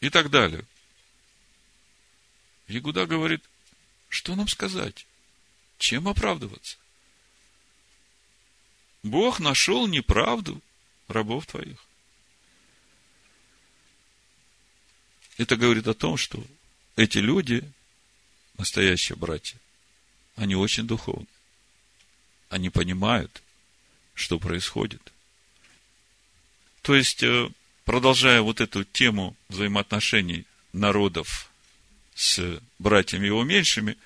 И 0.00 0.10
так 0.10 0.30
далее. 0.30 0.64
Ягуда 2.68 3.06
говорит, 3.06 3.44
что 4.08 4.34
нам 4.34 4.48
сказать? 4.48 5.06
Чем 5.78 6.08
оправдываться? 6.08 6.76
Бог 9.02 9.40
нашел 9.40 9.86
неправду 9.86 10.60
рабов 11.08 11.46
твоих. 11.46 11.84
Это 15.36 15.56
говорит 15.56 15.88
о 15.88 15.94
том, 15.94 16.16
что 16.16 16.44
эти 16.96 17.18
люди, 17.18 17.70
настоящие 18.58 19.16
братья, 19.16 19.58
они 20.36 20.54
очень 20.54 20.86
духовны. 20.86 21.26
Они 22.50 22.68
понимают, 22.68 23.42
что 24.14 24.38
происходит. 24.38 25.12
То 26.82 26.94
есть, 26.94 27.22
э, 27.22 27.48
продолжая 27.90 28.40
вот 28.40 28.60
эту 28.60 28.84
тему 28.84 29.36
взаимоотношений 29.48 30.44
народов 30.72 31.50
с 32.14 32.60
братьями 32.78 33.26
его 33.26 33.42
меньшими, 33.42 33.96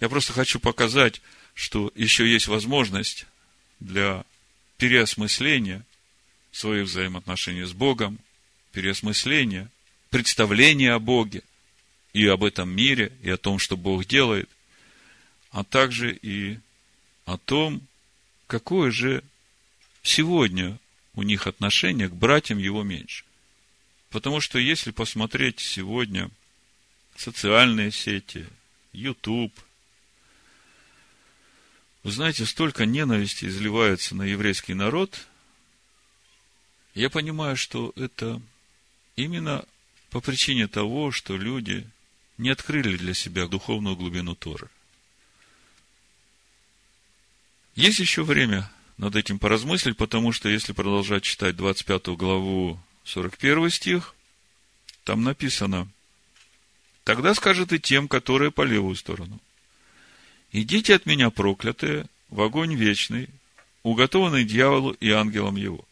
я 0.00 0.08
просто 0.08 0.32
хочу 0.32 0.58
показать, 0.58 1.20
что 1.52 1.92
еще 1.94 2.26
есть 2.26 2.48
возможность 2.48 3.26
для 3.80 4.24
переосмысления 4.78 5.84
своих 6.52 6.86
взаимоотношений 6.86 7.64
с 7.64 7.74
Богом, 7.74 8.18
переосмысления, 8.72 9.70
представления 10.08 10.94
о 10.94 10.98
Боге 10.98 11.42
и 12.14 12.26
об 12.26 12.44
этом 12.44 12.70
мире, 12.74 13.12
и 13.20 13.28
о 13.28 13.36
том, 13.36 13.58
что 13.58 13.76
Бог 13.76 14.06
делает, 14.06 14.48
а 15.50 15.64
также 15.64 16.16
и 16.16 16.60
о 17.26 17.36
том, 17.36 17.82
какое 18.46 18.90
же 18.90 19.22
сегодня 20.02 20.78
у 21.12 21.22
них 21.22 21.46
отношение 21.46 22.08
к 22.08 22.14
братьям 22.14 22.56
его 22.56 22.82
меньше. 22.82 23.26
Потому 24.14 24.40
что 24.40 24.60
если 24.60 24.92
посмотреть 24.92 25.58
сегодня 25.58 26.30
социальные 27.16 27.90
сети, 27.90 28.46
YouTube, 28.92 29.52
вы 32.04 32.12
знаете, 32.12 32.46
столько 32.46 32.86
ненависти 32.86 33.46
изливается 33.46 34.14
на 34.14 34.22
еврейский 34.22 34.74
народ. 34.74 35.26
Я 36.94 37.10
понимаю, 37.10 37.56
что 37.56 37.92
это 37.96 38.40
именно 39.16 39.64
по 40.10 40.20
причине 40.20 40.68
того, 40.68 41.10
что 41.10 41.36
люди 41.36 41.84
не 42.38 42.50
открыли 42.50 42.96
для 42.96 43.14
себя 43.14 43.48
духовную 43.48 43.96
глубину 43.96 44.36
Торы. 44.36 44.70
Есть 47.74 47.98
еще 47.98 48.22
время 48.22 48.70
над 48.96 49.16
этим 49.16 49.40
поразмыслить, 49.40 49.96
потому 49.96 50.30
что 50.30 50.48
если 50.48 50.72
продолжать 50.72 51.24
читать 51.24 51.56
25 51.56 52.10
главу 52.10 52.78
41 53.04 53.70
стих, 53.70 54.14
там 55.04 55.22
написано, 55.22 55.88
тогда 57.04 57.34
скажет 57.34 57.72
и 57.72 57.78
тем, 57.78 58.08
которые 58.08 58.50
по 58.50 58.62
левую 58.62 58.96
сторону. 58.96 59.40
Идите 60.52 60.94
от 60.94 61.06
меня, 61.06 61.30
проклятые, 61.30 62.06
в 62.30 62.40
огонь 62.40 62.74
вечный, 62.74 63.28
уготованный 63.82 64.44
дьяволу 64.44 64.92
и 64.92 65.10
ангелам 65.10 65.56
его. 65.56 65.84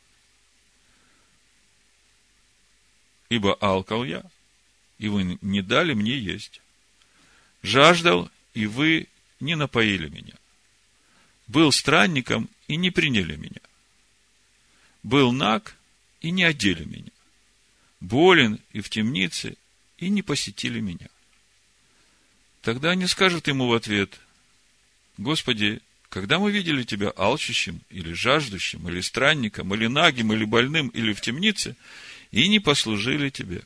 Ибо 3.29 3.55
алкал 3.55 4.05
я, 4.05 4.23
и 4.99 5.09
вы 5.09 5.39
не 5.41 5.63
дали 5.63 5.95
мне 5.95 6.19
есть. 6.19 6.61
Жаждал, 7.63 8.31
и 8.55 8.67
вы 8.67 9.09
не 9.41 9.57
напоили 9.57 10.09
меня. 10.09 10.35
Был 11.47 11.73
странником, 11.73 12.49
и 12.69 12.77
не 12.77 12.91
приняли 12.91 13.37
меня. 13.37 13.61
Был 15.03 15.33
наг, 15.33 15.77
и 16.23 16.31
не 16.31 16.45
одели 16.45 16.85
меня. 16.85 17.11
Болен 18.01 18.59
и 18.73 18.81
в 18.81 18.89
темнице, 18.89 19.57
и 19.99 20.09
не 20.09 20.23
посетили 20.23 20.81
меня. 20.81 21.09
Тогда 22.63 22.91
они 22.91 23.07
скажут 23.07 23.49
ему 23.49 23.67
в 23.69 23.75
ответ, 23.75 24.19
Господи, 25.19 25.81
когда 26.09 26.39
мы 26.39 26.51
видели 26.51 26.85
Тебя 26.85 27.13
алчущим, 27.17 27.81
или 27.91 28.13
жаждущим, 28.13 28.89
или 28.89 29.01
странником, 29.01 29.75
или 29.75 29.87
нагим, 29.89 30.33
или 30.33 30.45
больным, 30.45 30.89
или 30.89 31.13
в 31.13 31.21
темнице, 31.21 31.77
и 32.31 32.49
не 32.49 32.61
послужили 32.61 33.31
Тебе. 33.31 33.63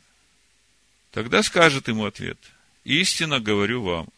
Тогда 1.13 1.43
скажет 1.43 1.89
ему 1.89 2.05
ответ, 2.05 2.39
истинно 2.85 3.41
говорю 3.41 3.83
вам, 3.83 4.09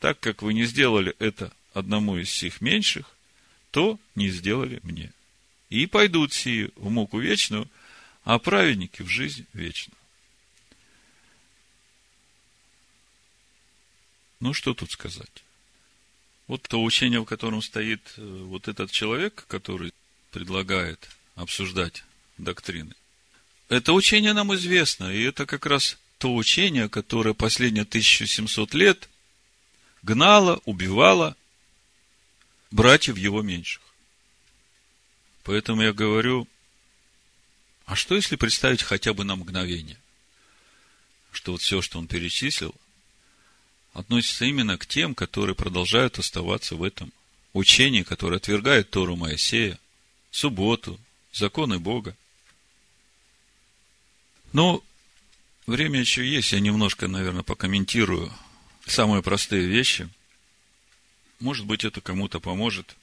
так 0.00 0.20
как 0.20 0.42
вы 0.42 0.54
не 0.54 0.64
сделали 0.64 1.14
это 1.18 1.52
одному 1.72 2.18
из 2.18 2.30
сих 2.30 2.60
меньших, 2.60 3.16
то 3.70 3.98
не 4.14 4.28
сделали 4.28 4.80
мне. 4.82 5.12
И 5.68 5.86
пойдут 5.86 6.32
сии 6.32 6.70
в 6.76 6.90
муку 6.90 7.18
вечную, 7.18 7.68
а 8.26 8.40
праведники 8.40 9.02
в 9.02 9.08
жизнь 9.08 9.46
вечную. 9.52 9.96
Ну, 14.40 14.52
что 14.52 14.74
тут 14.74 14.90
сказать? 14.90 15.44
Вот 16.48 16.62
то 16.62 16.82
учение, 16.82 17.20
в 17.20 17.24
котором 17.24 17.62
стоит 17.62 18.00
э, 18.16 18.22
вот 18.22 18.66
этот 18.66 18.90
человек, 18.90 19.46
который 19.46 19.92
предлагает 20.32 21.08
обсуждать 21.36 22.02
доктрины. 22.36 22.96
Это 23.68 23.92
учение 23.92 24.32
нам 24.32 24.52
известно, 24.56 25.12
и 25.12 25.22
это 25.22 25.46
как 25.46 25.64
раз 25.64 25.96
то 26.18 26.34
учение, 26.34 26.88
которое 26.88 27.32
последние 27.32 27.84
1700 27.84 28.74
лет 28.74 29.08
гнало, 30.02 30.60
убивало 30.64 31.36
братьев 32.72 33.16
его 33.18 33.40
меньших. 33.42 33.82
Поэтому 35.44 35.82
я 35.82 35.92
говорю, 35.92 36.48
а 37.86 37.94
что 37.94 38.16
если 38.16 38.36
представить 38.36 38.82
хотя 38.82 39.14
бы 39.14 39.24
на 39.24 39.36
мгновение, 39.36 39.98
что 41.32 41.52
вот 41.52 41.62
все, 41.62 41.80
что 41.80 41.98
он 41.98 42.08
перечислил, 42.08 42.74
относится 43.92 44.44
именно 44.44 44.76
к 44.76 44.86
тем, 44.86 45.14
которые 45.14 45.54
продолжают 45.54 46.18
оставаться 46.18 46.74
в 46.74 46.82
этом 46.82 47.12
учении, 47.52 48.02
которое 48.02 48.36
отвергает 48.36 48.90
Тору 48.90 49.16
Моисея, 49.16 49.78
субботу, 50.30 51.00
законы 51.32 51.78
Бога. 51.78 52.16
Ну, 54.52 54.82
время 55.66 56.00
еще 56.00 56.28
есть, 56.28 56.52
я 56.52 56.60
немножко, 56.60 57.08
наверное, 57.08 57.42
покомментирую 57.42 58.32
самые 58.84 59.22
простые 59.22 59.66
вещи. 59.66 60.08
Может 61.38 61.66
быть, 61.66 61.84
это 61.84 62.00
кому-то 62.00 62.40
поможет 62.40 62.96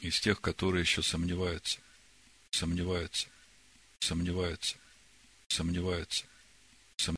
из 0.00 0.18
тех, 0.18 0.40
которые 0.40 0.82
еще 0.82 1.02
сомневаются, 1.02 1.78
сомневаются, 2.50 3.28
сомневаются, 4.04 4.76
сомневаются. 5.48 6.24